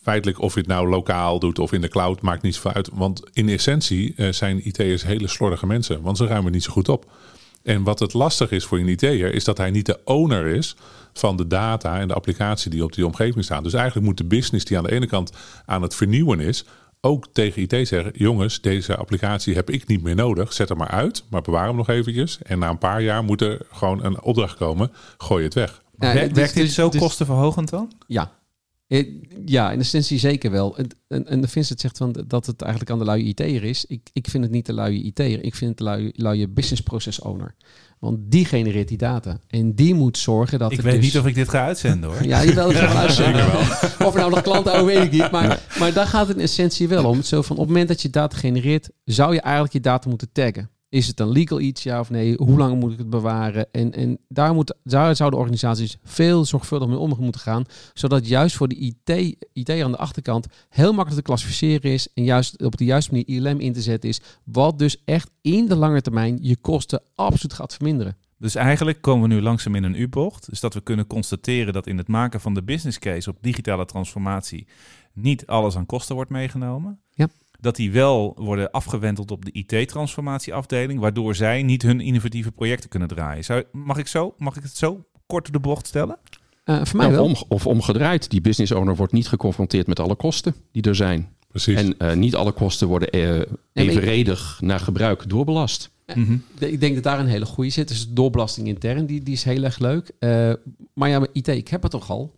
feitelijk 0.09 0.41
of 0.41 0.55
je 0.55 0.61
het 0.61 0.69
nou 0.69 0.89
lokaal 0.89 1.39
doet 1.39 1.59
of 1.59 1.73
in 1.73 1.81
de 1.81 1.89
cloud, 1.89 2.21
maakt 2.21 2.43
niet 2.43 2.55
zoveel 2.55 2.73
uit. 2.73 2.91
Want 2.93 3.23
in 3.33 3.49
essentie 3.49 4.15
eh, 4.17 4.33
zijn 4.33 4.67
IT'ers 4.69 5.03
hele 5.03 5.29
slordige 5.29 5.67
mensen, 5.67 6.03
want 6.03 6.17
ze 6.17 6.27
ruimen 6.27 6.53
niet 6.53 6.63
zo 6.63 6.73
goed 6.73 6.89
op. 6.89 7.11
En 7.63 7.83
wat 7.83 7.99
het 7.99 8.13
lastig 8.13 8.51
is 8.51 8.65
voor 8.65 8.79
een 8.79 8.89
IT'er, 8.89 9.35
is 9.35 9.45
dat 9.45 9.59
hij 9.59 9.71
niet 9.71 9.87
de 9.87 10.01
owner 10.05 10.47
is 10.47 10.77
van 11.19 11.37
de 11.37 11.47
data 11.47 12.01
en 12.01 12.09
de 12.09 12.15
applicatie 12.15 12.71
die 12.71 12.85
op 12.85 12.93
die 12.93 13.07
omgeving 13.07 13.45
staan. 13.45 13.63
Dus 13.63 13.73
eigenlijk 13.73 14.07
moet 14.07 14.17
de 14.17 14.25
business 14.25 14.65
die 14.65 14.77
aan 14.79 14.85
de 14.85 14.93
ene 14.93 15.07
kant 15.07 15.33
aan 15.67 15.83
het 15.83 15.95
vernieuwen 15.95 16.41
is, 16.41 16.65
ook 17.01 17.27
tegen 17.33 17.63
IT 17.63 17.89
zeggen: 17.89 18.13
jongens, 18.15 18.61
deze 18.61 18.97
applicatie 18.97 19.55
heb 19.55 19.71
ik 19.71 19.87
niet 19.87 20.03
meer 20.03 20.15
nodig. 20.15 20.53
Zet 20.53 20.69
hem 20.69 20.79
maar 20.79 20.91
uit, 20.91 21.25
maar 21.31 21.43
bewaar 21.43 21.67
hem 21.67 21.77
nog 21.77 21.89
eventjes. 21.89 22.39
En 22.43 22.59
na 22.59 22.69
een 22.69 22.79
paar 22.79 23.03
jaar 23.03 23.25
moet 23.25 23.41
er 23.41 23.61
gewoon 23.73 24.05
een 24.05 24.23
opdracht 24.23 24.57
komen. 24.57 24.93
Gooi 25.19 25.45
het 25.45 25.55
weg. 25.55 25.83
Ja, 25.99 26.13
Werkt 26.15 26.35
dus- 26.35 26.53
dit 26.53 26.63
dus- 26.63 26.75
zo 26.75 26.89
dus- 26.89 27.01
kostenverhogend 27.01 27.71
dan? 27.71 27.93
Ja. 28.07 28.31
Eh, 28.89 29.07
Ja, 29.45 29.73
in 29.73 29.79
essentie 29.79 30.19
zeker 30.19 30.51
wel. 30.51 30.77
En, 30.77 30.89
en, 31.09 31.27
en 31.27 31.49
Vincent 31.49 31.81
zegt 31.81 31.97
van 31.97 32.25
dat 32.27 32.47
het 32.47 32.63
eigenlijk 32.63 32.93
aan 32.93 32.99
de 32.99 33.05
luie 33.05 33.25
IT'er 33.25 33.65
is. 33.65 33.85
Ik, 33.85 34.11
ik 34.13 34.29
vind 34.29 34.43
het 34.45 34.53
niet 34.53 34.67
de 34.67 34.73
luie 34.73 35.03
IT'er. 35.03 35.45
Ik 35.45 35.55
vind 35.55 35.71
het 35.71 35.79
de 35.79 35.85
luie, 35.85 36.13
luie 36.17 36.49
business 36.49 36.83
process 36.83 37.21
owner. 37.21 37.55
Want 37.99 38.19
die 38.21 38.45
genereert 38.45 38.89
die 38.89 38.99
data. 38.99 39.39
En 39.49 39.75
die 39.75 39.95
moet 39.95 40.19
zorgen 40.19 40.59
dat 40.59 40.73
Ik 40.73 40.81
weet 40.81 40.95
dus... 40.95 41.05
niet 41.05 41.19
of 41.19 41.27
ik 41.27 41.35
dit 41.35 41.49
ga 41.49 41.65
uitzenden 41.65 42.11
hoor. 42.11 42.25
Ja, 42.33 42.41
je 42.41 42.55
wel 42.65 42.71
even 42.71 42.89
uitzenden. 42.89 43.47
Of 44.07 44.15
er 44.15 44.19
nou 44.19 44.31
nog 44.31 44.43
klanten 44.43 44.73
over, 44.73 44.85
weet 44.87 45.03
ik 45.05 45.11
niet. 45.11 45.31
Maar, 45.31 45.63
maar 45.79 45.93
daar 45.93 46.07
gaat 46.07 46.29
het 46.29 46.37
in 46.37 46.43
essentie 46.43 46.89
wel 46.89 47.05
om. 47.05 47.23
Zo 47.23 47.43
van, 47.43 47.57
op 47.57 47.63
het 47.63 47.71
moment 47.71 47.89
dat 47.89 48.03
je 48.03 48.11
data 48.11 48.37
genereert, 48.37 48.91
zou 49.05 49.35
je 49.35 49.41
eigenlijk 49.41 49.73
je 49.73 49.81
data 49.81 50.09
moeten 50.09 50.33
taggen. 50.33 50.71
Is 50.91 51.07
het 51.07 51.21
een 51.21 51.29
legal 51.29 51.61
iets, 51.61 51.83
ja 51.83 52.01
of 52.01 52.11
nee? 52.11 52.37
Hoe 52.37 52.59
lang 52.59 52.81
moet 52.81 52.93
ik 52.93 52.99
het 52.99 53.11
bewaren? 53.11 53.73
En, 53.73 53.93
en 53.93 54.19
daar, 54.29 54.55
moet, 54.55 54.75
daar 54.83 55.17
zouden 55.17 55.39
organisaties 55.39 55.99
veel 56.05 56.45
zorgvuldig 56.45 56.89
mee 56.89 56.99
om 56.99 57.17
moeten 57.19 57.41
gaan. 57.41 57.65
Zodat 57.95 58.29
juist 58.29 58.57
voor 58.57 58.69
de 58.69 58.77
IT, 58.77 59.37
IT 59.53 59.71
aan 59.71 59.91
de 59.91 59.97
achterkant 59.97 60.47
heel 60.69 60.93
makkelijk 60.93 61.15
te 61.15 61.23
klassificeren 61.23 61.91
is. 61.91 62.09
En 62.15 62.25
juist 62.25 62.63
op 62.63 62.77
de 62.77 62.85
juiste 62.85 63.11
manier 63.11 63.29
ILM 63.29 63.61
in 63.61 63.73
te 63.73 63.83
zetten 63.83 64.09
is. 64.09 64.21
Wat 64.45 64.79
dus 64.79 65.03
echt 65.05 65.31
in 65.41 65.67
de 65.67 65.77
lange 65.77 66.01
termijn 66.01 66.39
je 66.41 66.57
kosten 66.57 67.03
absoluut 67.15 67.53
gaat 67.53 67.75
verminderen. 67.75 68.17
Dus 68.39 68.55
eigenlijk 68.55 69.01
komen 69.01 69.29
we 69.29 69.35
nu 69.35 69.41
langzaam 69.41 69.75
in 69.75 69.85
een 69.85 70.01
U-bocht. 70.01 70.49
Dus 70.49 70.61
dat 70.61 70.75
we 70.75 70.81
kunnen 70.81 71.07
constateren 71.07 71.73
dat 71.73 71.87
in 71.87 71.99
het 71.99 72.09
maken 72.09 72.41
van 72.41 72.55
de 72.55 72.63
business 72.63 72.99
case 72.99 73.31
op 73.31 73.37
digitale 73.41 73.85
transformatie 73.85 74.67
niet 75.13 75.47
alles 75.47 75.77
aan 75.77 75.87
kosten 75.87 76.15
wordt 76.15 76.31
meegenomen. 76.31 77.01
Ja. 77.11 77.29
Dat 77.61 77.77
die 77.77 77.93
wel 77.93 78.33
worden 78.37 78.71
afgewenteld 78.71 79.31
op 79.31 79.45
de 79.45 79.53
IT-transformatieafdeling, 79.53 81.01
waardoor 81.01 81.35
zij 81.35 81.63
niet 81.63 81.83
hun 81.83 82.01
innovatieve 82.01 82.53
projecten 82.53 82.89
kunnen 82.89 83.09
draaien. 83.09 83.45
Zou, 83.45 83.65
mag, 83.73 83.97
ik 83.97 84.07
zo, 84.07 84.35
mag 84.37 84.57
ik 84.57 84.63
het 84.63 84.77
zo 84.77 85.05
kort 85.27 85.53
de 85.53 85.61
bocht 85.61 85.87
stellen? 85.87 86.19
Eh, 86.65 86.85
voor 86.85 86.97
mij 86.97 87.07
of, 87.07 87.13
wel. 87.13 87.25
om, 87.25 87.35
of 87.49 87.67
omgedraaid, 87.67 88.31
die 88.31 88.41
business 88.41 88.73
owner 88.73 88.97
wordt 88.97 89.13
niet 89.13 89.29
geconfronteerd 89.29 89.87
met 89.87 90.01
alle 90.01 90.15
kosten 90.15 90.55
die 90.73 90.83
er 90.83 90.95
zijn. 90.95 91.29
Precies. 91.49 91.77
En 91.77 91.99
eh, 91.99 92.17
niet 92.17 92.35
alle 92.35 92.53
kosten 92.53 92.89
worden 92.89 93.11
eh, 93.11 93.41
evenredig 93.73 94.59
naar 94.61 94.81
gebruik 94.81 95.29
doorbelast. 95.29 95.91
Mhm. 96.15 96.37
Ik 96.59 96.81
denk 96.81 96.95
dat 96.95 97.05
daar 97.05 97.19
een 97.19 97.27
hele 97.27 97.47
goede 97.47 97.71
zit. 97.71 97.89
Dus 97.89 98.09
doorbelasting 98.09 98.67
intern, 98.67 99.07
die, 99.07 99.23
die 99.23 99.35
is 99.35 99.45
heel 99.45 99.63
erg 99.63 99.79
leuk. 99.79 100.11
Eh, 100.19 100.53
maar 100.95 101.09
ja, 101.09 101.19
maar 101.19 101.29
IT, 101.33 101.49
ik 101.49 101.69
heb 101.69 101.83
het 101.83 101.91
toch 101.91 102.11
al. 102.11 102.37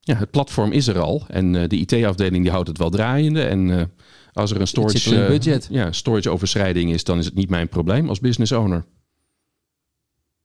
Ja, 0.00 0.16
het 0.16 0.30
platform 0.30 0.72
is 0.72 0.86
er 0.86 0.98
al 0.98 1.24
en 1.28 1.56
eh, 1.56 1.68
de 1.68 1.76
IT-afdeling 1.76 2.42
die 2.42 2.52
houdt 2.52 2.68
het 2.68 2.78
wel 2.78 2.90
draaiende. 2.90 3.42
En 3.42 3.78
eh, 3.78 3.84
als 4.32 4.50
er 4.50 4.60
een 4.60 4.66
storage, 4.66 5.26
eh, 5.26 5.60
ja, 5.70 5.92
storage 5.92 6.30
overschrijding 6.30 6.92
is, 6.92 7.04
dan 7.04 7.18
is 7.18 7.24
het 7.24 7.34
niet 7.34 7.50
mijn 7.50 7.68
probleem 7.68 8.08
als 8.08 8.20
business 8.20 8.52
owner. 8.52 8.84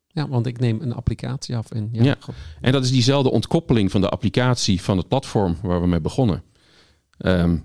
Ja, 0.08 0.28
want 0.28 0.46
ik 0.46 0.60
neem 0.60 0.82
een 0.82 0.94
applicatie 0.94 1.58
af. 1.58 1.72
En 1.72 1.90
ja, 1.92 2.04
Ja. 2.04 2.18
En 2.62 2.72
dat 2.72 2.84
is 2.84 2.92
diezelfde 2.92 3.32
ontkoppeling 3.32 3.92
van 3.92 4.02
de 4.02 4.10
applicatie 4.10 4.82
van 4.82 4.98
het 4.98 5.08
platform 5.08 5.58
waar 5.62 5.82
we 5.82 5.88
mee 5.88 6.02
begonnen. 6.02 6.44
Ehm, 7.18 7.58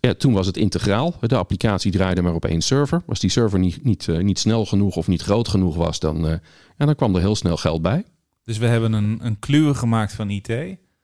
ja, 0.00 0.14
toen 0.14 0.32
was 0.32 0.46
het 0.46 0.56
integraal. 0.56 1.14
De 1.20 1.36
applicatie 1.36 1.92
draaide 1.92 2.22
maar 2.22 2.34
op 2.34 2.44
één 2.44 2.60
server. 2.60 3.02
Als 3.06 3.20
die 3.20 3.30
server 3.30 3.58
niet, 3.58 3.84
niet, 3.84 4.08
eh, 4.08 4.18
niet 4.18 4.38
snel 4.38 4.66
genoeg 4.66 4.96
of 4.96 5.06
niet 5.08 5.22
groot 5.22 5.48
genoeg 5.48 5.76
was, 5.76 5.98
dan, 6.00 6.26
eh, 6.26 6.34
ja, 6.78 6.86
dan 6.86 6.94
kwam 6.94 7.14
er 7.14 7.20
heel 7.20 7.36
snel 7.36 7.56
geld 7.56 7.82
bij. 7.82 8.04
Dus 8.44 8.58
we 8.58 8.66
hebben 8.66 8.92
een, 8.92 9.18
een 9.22 9.38
kluwe 9.38 9.74
gemaakt 9.74 10.12
van 10.12 10.30
IT, 10.30 10.48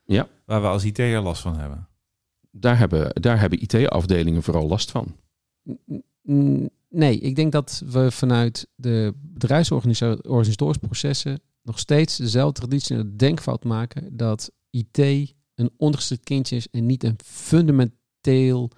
Ja. 0.05 0.29
waar 0.45 0.61
we 0.61 0.67
als 0.67 0.85
IT'er 0.85 1.21
last 1.21 1.43
van 1.43 1.59
hebben. 1.59 1.88
Daar 2.61 2.79
hebben, 2.79 3.23
daar 3.23 3.41
hebben 3.41 3.61
IT-afdelingen 3.61 4.43
vooral 4.43 4.69
last 4.69 4.91
van. 4.91 5.17
Nee, 6.89 7.19
ik 7.19 7.37
denk 7.37 7.53
dat 7.53 7.83
we 7.87 8.11
vanuit 8.11 8.69
de 8.75 9.15
bedrijfsorganisatorische 9.17 11.41
nog 11.63 11.79
steeds 11.79 12.17
dezelfde 12.17 12.61
traditionele 12.61 13.17
denkfout 13.17 13.65
maken 13.65 14.17
dat 14.17 14.53
IT 14.71 14.99
een 15.55 15.71
ondergeschikt 15.77 16.25
kindje 16.25 16.57
is 16.57 16.69
en 16.71 16.87
niet 16.87 17.05
een 17.05 17.19
fundamenteel 17.25 18.71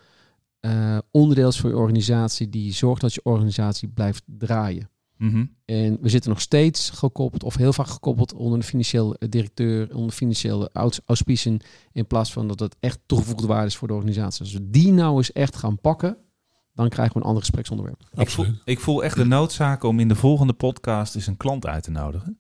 eh, 0.61 0.99
onderdeel 1.11 1.49
is 1.49 1.61
voor 1.61 1.71
je 1.71 1.77
organisatie 1.77 2.49
die 2.49 2.73
zorgt 2.73 3.01
dat 3.01 3.15
je 3.15 3.21
organisatie 3.23 3.89
blijft 3.89 4.23
draaien. 4.27 4.91
Mhm. 5.21 5.45
En 5.65 5.99
we 6.01 6.09
zitten 6.09 6.31
nog 6.31 6.41
steeds 6.41 6.91
gekoppeld, 6.91 7.43
of 7.43 7.57
heel 7.57 7.73
vaak 7.73 7.87
gekoppeld, 7.87 8.35
onder 8.35 8.59
de 8.59 8.65
financieel 8.65 9.17
directeur, 9.29 9.95
onder 9.95 10.13
financiële 10.13 10.71
aus- 10.73 11.01
auspiciën, 11.05 11.61
in 11.93 12.07
plaats 12.07 12.33
van 12.33 12.49
dat 12.49 12.61
het 12.61 12.77
echt 12.81 12.99
toegevoegde 13.07 13.47
waarde 13.47 13.67
is 13.67 13.77
voor 13.77 13.89
de 13.89 13.95
organisatie. 13.95 14.41
Als 14.41 14.53
we 14.53 14.71
die 14.71 14.93
nou 14.93 15.17
eens 15.17 15.33
echt 15.33 15.57
gaan 15.57 15.81
pakken, 15.81 16.17
dan 16.75 16.89
krijgen 16.89 17.15
we 17.15 17.21
een 17.21 17.27
ander 17.27 17.43
gespreksonderwerp. 17.43 18.01
Ik 18.15 18.31
voel, 18.31 18.47
ik 18.65 18.81
voel 18.81 19.05
echt 19.05 19.17
de 19.17 19.25
noodzaak 19.25 19.83
om 19.83 20.01
in 20.01 20.09
de 20.09 20.15
volgende 20.15 20.53
podcast 20.53 21.15
eens 21.15 21.27
een 21.27 21.37
klant 21.37 21.67
uit 21.67 21.83
te 21.83 21.91
nodigen. 21.91 22.39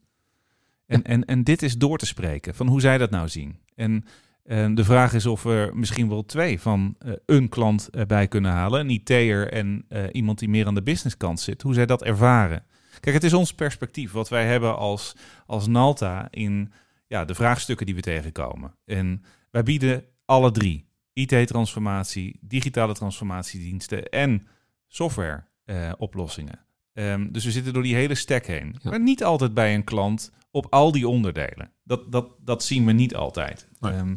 En, 0.87 1.03
en, 1.03 1.25
en 1.25 1.45
dit 1.45 1.63
is 1.63 1.79
door 1.79 1.99
te 1.99 2.07
spreken, 2.07 2.55
van 2.55 2.67
hoe 2.67 2.81
zij 2.81 2.99
dat 2.99 3.11
nou 3.11 3.29
zien. 3.29 3.59
En 3.75 4.05
eh, 4.43 4.75
de 4.75 4.85
vraag 4.85 5.13
is 5.13 5.27
of 5.27 5.43
we 5.43 5.71
misschien 5.75 6.09
wel 6.09 6.25
twee 6.25 6.61
van 6.61 6.95
eh, 6.99 7.13
een 7.27 7.49
klant 7.49 7.89
erbij 7.91 8.29
kunnen 8.29 8.51
halen. 8.51 8.81
Een 8.81 8.91
IT'er 8.91 9.53
en 9.53 9.85
eh, 9.89 10.03
iemand 10.13 10.39
die 10.39 10.49
meer 10.49 10.67
aan 10.67 10.75
de 10.75 10.83
businesskant 10.83 11.41
zit. 11.41 11.63
Hoe 11.63 11.75
zij 11.75 11.87
dat 11.87 12.03
ervaren. 12.03 12.65
Kijk, 13.01 13.15
het 13.15 13.25
is 13.25 13.33
ons 13.33 13.55
perspectief. 13.55 14.13
Wat 14.13 14.29
wij 14.29 14.47
hebben 14.47 14.77
als, 14.77 15.17
als 15.47 15.67
Nalta 15.67 16.29
in, 16.31 16.73
ja, 17.07 17.25
de 17.25 17.35
vraagstukken 17.35 17.87
die 17.87 17.95
we 17.95 18.01
tegenkomen. 18.01 18.75
En 18.85 19.25
wij 19.51 19.63
bieden 19.63 20.05
alle 20.25 20.51
drie: 20.51 20.87
IT-transformatie, 21.13 22.39
digitale 22.41 22.95
transformatiediensten 22.95 24.09
en 24.09 24.47
software-oplossingen. 24.87 26.59
Ehm, 26.93 27.31
dus 27.31 27.45
we 27.45 27.51
zitten 27.51 27.73
door 27.73 27.83
die 27.83 27.95
hele 27.95 28.15
stack 28.15 28.47
heen. 28.47 28.77
Ja. 28.83 28.91
Maar 28.91 29.01
niet 29.01 29.25
altijd 29.25 29.55
bij 29.55 29.75
een 29.75 29.85
klant 29.85 30.33
op 30.51 30.67
al 30.71 30.93
die 30.93 31.09
onderdelen. 31.09 31.71
Dat, 31.85 32.13
dat, 32.13 32.35
dat 32.41 32.65
zien 32.65 32.87
we 32.87 32.93
niet 32.93 33.15
altijd. 33.15 33.69
Nee. 33.79 33.93
Ehm, 33.93 34.17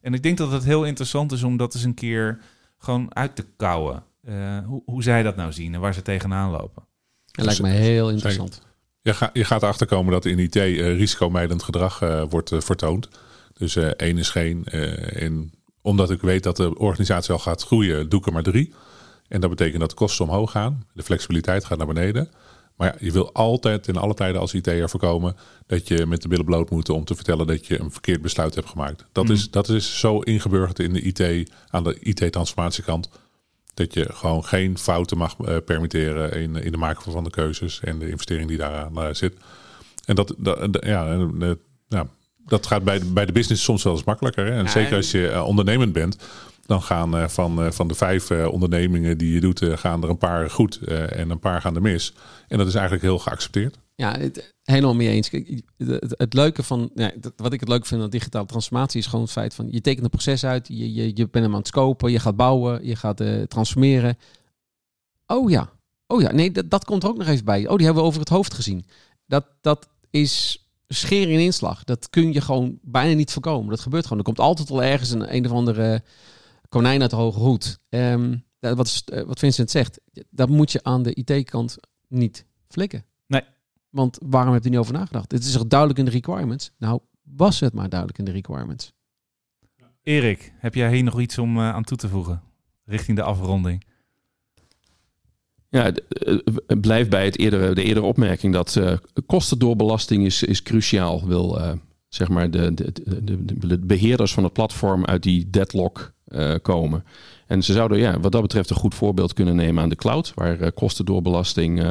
en 0.00 0.14
ik 0.14 0.22
denk 0.22 0.38
dat 0.38 0.52
het 0.52 0.64
heel 0.64 0.84
interessant 0.84 1.32
is 1.32 1.42
om 1.42 1.56
dat 1.56 1.74
eens 1.74 1.84
een 1.84 1.94
keer 1.94 2.40
gewoon 2.78 3.14
uit 3.14 3.36
te 3.36 3.46
kouwen. 3.56 4.04
Eh, 4.20 4.58
hoe, 4.66 4.82
hoe 4.84 5.02
zij 5.02 5.22
dat 5.22 5.36
nou 5.36 5.52
zien 5.52 5.74
en 5.74 5.80
waar 5.80 5.94
ze 5.94 6.02
tegenaan 6.02 6.50
lopen. 6.50 6.86
Dat 7.36 7.44
lijkt 7.44 7.62
me 7.62 7.68
heel 7.68 8.10
interessant. 8.10 8.60
Je, 9.02 9.14
ga, 9.14 9.30
je 9.32 9.44
gaat 9.44 9.62
erachter 9.62 9.86
komen 9.86 10.12
dat 10.12 10.24
in 10.24 10.38
IT 10.38 10.56
eh, 10.56 10.96
risicomijdend 10.96 11.62
gedrag 11.62 12.02
eh, 12.02 12.22
wordt 12.28 12.52
eh, 12.52 12.60
vertoond. 12.60 13.08
Dus 13.54 13.76
eh 13.76 13.86
één 13.86 14.18
is 14.18 14.30
geen. 14.30 14.64
eh, 14.64 15.22
en 15.22 15.52
omdat 15.82 16.10
ik 16.10 16.20
weet 16.20 16.42
dat 16.42 16.56
de 16.56 16.78
organisatie 16.78 17.32
al 17.32 17.38
gaat 17.38 17.62
groeien, 17.62 18.08
doe 18.08 18.20
ik 18.20 18.26
er 18.26 18.32
maar 18.32 18.42
drie. 18.42 18.72
En 19.28 19.40
dat 19.40 19.50
betekent 19.50 19.80
dat 19.80 19.90
de 19.90 19.96
kosten 19.96 20.24
omhoog 20.24 20.50
gaan. 20.50 20.86
De 20.92 21.02
flexibiliteit 21.02 21.64
gaat 21.64 21.78
naar 21.78 21.86
beneden. 21.86 22.28
Maar 22.76 22.88
ja, 22.88 22.96
je 23.06 23.12
wil 23.12 23.32
altijd 23.32 23.88
in 23.88 23.96
alle 23.96 24.14
tijden 24.14 24.40
als 24.40 24.54
IT'er 24.54 24.90
voorkomen 24.90 25.36
dat 25.66 25.88
je 25.88 26.06
met 26.06 26.22
de 26.22 26.28
billen 26.28 26.44
bloot 26.44 26.70
moet 26.70 26.88
om 26.88 27.04
te 27.04 27.14
vertellen 27.14 27.46
dat 27.46 27.66
je 27.66 27.80
een 27.80 27.90
verkeerd 27.90 28.22
besluit 28.22 28.54
hebt 28.54 28.68
gemaakt. 28.68 29.04
Dat, 29.12 29.24
Mm. 29.24 29.30
is, 29.30 29.50
dat 29.50 29.68
is 29.68 29.98
zo 29.98 30.18
ingeburgerd 30.20 30.78
in 30.78 30.92
de 30.92 31.00
IT, 31.00 31.50
aan 31.70 31.84
de 31.84 31.96
IT-transformatiekant. 32.00 33.08
Dat 33.74 33.94
je 33.94 34.08
gewoon 34.12 34.44
geen 34.44 34.78
fouten 34.78 35.18
mag 35.18 35.36
eh, 35.44 35.56
permitteren 35.64 36.32
in, 36.32 36.56
in 36.56 36.72
de 36.72 36.78
maken 36.78 37.12
van 37.12 37.24
de 37.24 37.30
keuzes 37.30 37.80
en 37.80 37.98
de 37.98 38.08
investering 38.10 38.48
die 38.48 38.56
daaraan 38.58 38.96
eh, 39.02 39.08
zit. 39.14 39.34
En 40.04 40.14
dat, 40.14 40.34
dat, 40.38 40.72
dat- 40.72 40.84
ja, 40.84 41.06
eh, 41.40 41.50
ja, 41.88 42.06
dat 42.46 42.66
gaat 42.66 42.84
bij 42.84 42.98
de, 42.98 43.04
bij 43.04 43.26
de 43.26 43.32
business 43.32 43.64
soms 43.64 43.82
wel 43.82 43.92
eens 43.92 44.04
makkelijker. 44.04 44.44
Hè? 44.46 44.50
En 44.50 44.64
Ja, 44.64 44.70
zeker 44.70 44.96
als 44.96 45.10
je 45.10 45.28
eh, 45.28 45.44
ondernemend 45.46 45.92
bent, 45.92 46.16
dan 46.66 46.82
gaan 46.82 47.16
eh, 47.16 47.28
van, 47.28 47.62
eh, 47.64 47.70
van 47.70 47.88
de 47.88 47.94
vijf 47.94 48.30
eh, 48.30 48.46
ondernemingen 48.52 49.18
die 49.18 49.32
je 49.34 49.40
doet, 49.40 49.62
eh, 49.62 49.76
gaan 49.76 50.02
er 50.02 50.08
een 50.08 50.18
paar 50.18 50.50
goed 50.50 50.76
eh, 50.76 51.16
en 51.18 51.30
een 51.30 51.38
paar 51.38 51.60
gaan 51.60 51.74
er 51.74 51.82
mis. 51.82 52.14
En 52.48 52.58
dat 52.58 52.66
is 52.66 52.74
eigenlijk 52.74 53.04
heel 53.04 53.18
geaccepteerd. 53.18 53.78
Ja, 53.96 54.18
het, 54.18 54.54
helemaal 54.62 54.94
mee 54.94 55.08
eens. 55.08 55.30
Het, 56.16 56.34
leuke 56.34 56.62
van, 56.62 56.90
ja, 56.94 57.12
wat 57.36 57.52
ik 57.52 57.60
het 57.60 57.68
leuk 57.68 57.86
vind 57.86 58.02
aan 58.02 58.10
digitale 58.10 58.46
transformatie 58.46 59.00
is 59.00 59.06
gewoon 59.06 59.24
het 59.24 59.32
feit 59.32 59.54
van 59.54 59.68
je 59.70 59.80
tekent 59.80 60.04
een 60.04 60.10
proces 60.10 60.44
uit, 60.44 60.68
je, 60.68 60.94
je, 60.94 61.06
je 61.14 61.28
bent 61.28 61.44
hem 61.44 61.52
aan 61.52 61.58
het 61.58 61.66
scopen, 61.66 62.12
je 62.12 62.18
gaat 62.18 62.36
bouwen, 62.36 62.86
je 62.86 62.96
gaat 62.96 63.20
eh, 63.20 63.42
transformeren. 63.42 64.18
Oh 65.26 65.50
ja, 65.50 65.70
oh 66.06 66.20
ja, 66.20 66.32
nee, 66.32 66.50
dat, 66.50 66.70
dat 66.70 66.84
komt 66.84 67.04
ook 67.04 67.16
nog 67.16 67.26
even 67.26 67.44
bij. 67.44 67.68
Oh, 67.68 67.76
die 67.76 67.84
hebben 67.84 68.02
we 68.02 68.08
over 68.08 68.20
het 68.20 68.28
hoofd 68.28 68.54
gezien. 68.54 68.84
Dat, 69.26 69.46
dat 69.60 69.88
is 70.10 70.64
schering 70.88 71.32
in 71.32 71.38
inslag. 71.38 71.84
Dat 71.84 72.10
kun 72.10 72.32
je 72.32 72.40
gewoon 72.40 72.78
bijna 72.82 73.14
niet 73.14 73.32
voorkomen. 73.32 73.70
Dat 73.70 73.80
gebeurt 73.80 74.02
gewoon. 74.02 74.18
Er 74.18 74.24
komt 74.24 74.40
altijd 74.40 74.68
wel 74.68 74.82
ergens 74.82 75.10
een, 75.10 75.34
een 75.34 75.46
of 75.46 75.52
andere 75.52 76.02
konijn 76.68 77.00
uit 77.00 77.10
de 77.10 77.16
hoge 77.16 77.38
hoed. 77.38 77.78
Ehm, 77.88 78.36
wat, 78.60 79.04
wat 79.26 79.38
Vincent 79.38 79.70
zegt, 79.70 80.00
dat 80.30 80.48
moet 80.48 80.72
je 80.72 80.82
aan 80.82 81.02
de 81.02 81.14
IT-kant 81.14 81.76
niet 82.08 82.46
flikken. 82.68 83.04
Want 83.94 84.18
waarom 84.22 84.52
heb 84.52 84.64
je 84.64 84.70
niet 84.70 84.78
over 84.78 84.92
nagedacht? 84.92 85.32
Het 85.32 85.44
is 85.44 85.52
toch 85.52 85.66
duidelijk 85.66 85.98
in 85.98 86.04
de 86.04 86.10
requirements? 86.10 86.70
Nou, 86.78 87.00
was 87.22 87.60
het 87.60 87.74
maar 87.74 87.88
duidelijk 87.88 88.18
in 88.18 88.24
de 88.24 88.30
requirements. 88.30 88.92
Erik, 90.02 90.52
heb 90.56 90.74
jij 90.74 90.94
hier 90.94 91.02
nog 91.02 91.20
iets 91.20 91.38
om 91.38 91.56
eh, 91.56 91.74
aan 91.74 91.84
toe 91.84 91.96
te 91.96 92.08
voegen? 92.08 92.42
Richting 92.84 93.16
de 93.16 93.22
afronding. 93.22 93.84
Ja, 95.68 95.92
eh, 95.92 96.38
het 96.66 96.80
blijft 96.80 97.10
bij 97.10 97.24
het 97.24 97.38
eerdere, 97.38 97.74
de 97.74 97.82
eerdere 97.82 98.06
opmerking 98.06 98.52
dat 98.52 98.76
eh 98.76 98.96
kostendoorbelasting 99.26 100.24
is, 100.24 100.42
is 100.42 100.62
cruciaal. 100.62 101.26
Wil 101.26 101.60
eh, 101.60 101.72
zeg 102.08 102.28
maar 102.28 102.50
de, 102.50 102.74
de, 102.74 102.92
de, 102.92 103.44
de, 103.44 103.66
de 103.66 103.78
beheerders 103.78 104.34
van 104.34 104.44
het 104.44 104.52
platform 104.52 105.04
uit 105.04 105.22
die 105.22 105.50
deadlock 105.50 106.12
eh, 106.24 106.54
komen. 106.62 107.04
En 107.46 107.62
ze 107.62 107.72
zouden 107.72 107.98
ja, 107.98 108.20
wat 108.20 108.32
dat 108.32 108.42
betreft 108.42 108.70
een 108.70 108.76
goed 108.76 108.94
voorbeeld 108.94 109.32
kunnen 109.32 109.56
nemen 109.56 109.82
aan 109.82 109.88
de 109.88 109.96
cloud, 109.96 110.32
waar 110.34 110.60
eh, 110.60 110.70
kostendoorbelasting 110.74 111.82
eh, 111.82 111.90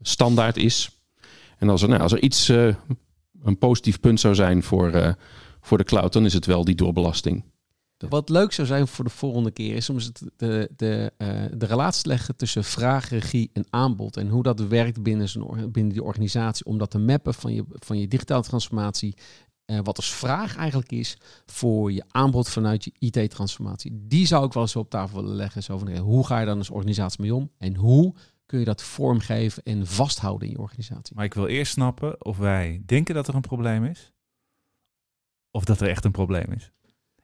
standaard 0.00 0.56
is. 0.56 1.01
En 1.62 1.68
als 1.68 1.82
er, 1.82 1.88
nou, 1.88 2.00
als 2.00 2.12
er 2.12 2.22
iets 2.22 2.48
eh, 2.48 2.74
een 3.42 3.58
positief 3.58 4.00
punt 4.00 4.20
zou 4.20 4.34
zijn 4.34 4.62
voor, 4.62 4.90
eh, 4.92 5.12
voor 5.60 5.78
de 5.78 5.84
cloud, 5.84 6.12
dan 6.12 6.24
is 6.24 6.32
het 6.32 6.46
wel 6.46 6.64
die 6.64 6.74
doorbelasting. 6.74 7.44
Wat 8.08 8.28
leuk 8.28 8.52
zou 8.52 8.66
zijn 8.66 8.88
voor 8.88 9.04
de 9.04 9.10
volgende 9.10 9.50
keer 9.50 9.74
is 9.74 9.90
om 9.90 9.98
de, 10.36 10.70
de, 10.76 11.12
eh, 11.16 11.28
de 11.54 11.66
relatie 11.66 12.02
te 12.02 12.08
leggen 12.08 12.36
tussen 12.36 12.64
vraag, 12.64 13.08
regie 13.08 13.50
en 13.52 13.64
aanbod. 13.70 14.16
En 14.16 14.28
hoe 14.28 14.42
dat 14.42 14.60
werkt 14.60 15.02
binnen, 15.02 15.42
or- 15.42 15.70
binnen 15.70 15.92
die 15.92 16.02
organisatie. 16.02 16.64
Om 16.64 16.78
dat 16.78 16.90
te 16.90 16.98
mappen 16.98 17.34
van 17.34 17.54
je, 17.54 17.64
van 17.68 17.98
je 17.98 18.08
digitale 18.08 18.42
transformatie. 18.42 19.16
wat 19.82 19.96
als 19.96 20.14
vraag 20.14 20.56
eigenlijk 20.56 20.92
is 20.92 21.16
voor 21.46 21.92
je 21.92 22.04
aanbod 22.08 22.48
vanuit 22.48 22.84
je 22.84 22.92
IT-transformatie. 22.98 24.04
Die 24.08 24.26
zou 24.26 24.46
ik 24.46 24.52
wel 24.52 24.62
eens 24.62 24.76
op 24.76 24.90
tafel 24.90 25.20
willen 25.20 25.36
leggen. 25.36 25.62
Zo 25.62 25.78
van, 25.78 25.96
hoe 25.96 26.26
ga 26.26 26.40
je 26.40 26.46
dan 26.46 26.58
als 26.58 26.70
organisatie 26.70 27.20
mee 27.20 27.34
om? 27.34 27.50
En 27.58 27.76
hoe 27.76 28.14
kun 28.52 28.60
je 28.60 28.66
dat 28.66 28.82
vormgeven 28.82 29.62
en 29.62 29.86
vasthouden 29.86 30.48
in 30.48 30.54
je 30.54 30.60
organisatie? 30.60 31.16
Maar 31.16 31.24
ik 31.24 31.34
wil 31.34 31.46
eerst 31.46 31.72
snappen 31.72 32.24
of 32.24 32.38
wij 32.38 32.82
denken 32.86 33.14
dat 33.14 33.28
er 33.28 33.34
een 33.34 33.40
probleem 33.40 33.84
is. 33.84 34.12
Of 35.50 35.64
dat 35.64 35.80
er 35.80 35.88
echt 35.88 36.04
een 36.04 36.10
probleem 36.10 36.52
is. 36.52 36.70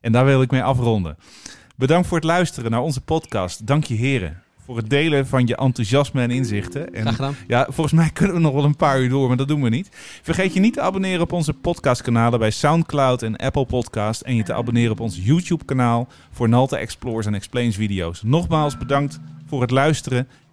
En 0.00 0.12
daar 0.12 0.24
wil 0.24 0.42
ik 0.42 0.50
mee 0.50 0.62
afronden. 0.62 1.16
Bedankt 1.76 2.08
voor 2.08 2.16
het 2.16 2.26
luisteren 2.26 2.70
naar 2.70 2.82
onze 2.82 3.00
podcast. 3.00 3.66
Dank 3.66 3.84
je 3.84 3.94
heren 3.94 4.42
voor 4.64 4.76
het 4.76 4.90
delen 4.90 5.26
van 5.26 5.46
je 5.46 5.56
enthousiasme 5.56 6.22
en 6.22 6.30
inzichten. 6.30 6.94
En 6.94 7.00
Graag 7.00 7.16
gedaan. 7.16 7.36
ja, 7.46 7.64
volgens 7.70 7.94
mij 7.94 8.10
kunnen 8.18 8.36
we 8.36 8.42
nog 8.42 8.52
wel 8.52 8.64
een 8.64 8.76
paar 8.76 9.00
uur 9.00 9.08
door, 9.08 9.28
maar 9.28 9.36
dat 9.36 9.48
doen 9.48 9.62
we 9.62 9.68
niet. 9.68 9.88
Vergeet 10.22 10.54
je 10.54 10.60
niet 10.60 10.74
te 10.74 10.80
abonneren 10.80 11.20
op 11.20 11.32
onze 11.32 11.52
podcastkanalen 11.52 12.38
bij 12.38 12.50
SoundCloud 12.50 13.22
en 13.22 13.36
Apple 13.36 13.66
Podcast. 13.66 14.20
En 14.20 14.34
je 14.34 14.42
te 14.42 14.54
abonneren 14.54 14.92
op 14.92 15.00
ons 15.00 15.18
YouTube-kanaal 15.22 16.08
voor 16.30 16.48
Nalta 16.48 16.78
Explores 16.78 17.26
en 17.26 17.34
Explains 17.34 17.76
video's. 17.76 18.22
Nogmaals 18.22 18.78
bedankt 18.78 19.20
voor 19.46 19.60
het 19.60 19.70
luisteren 19.70 20.28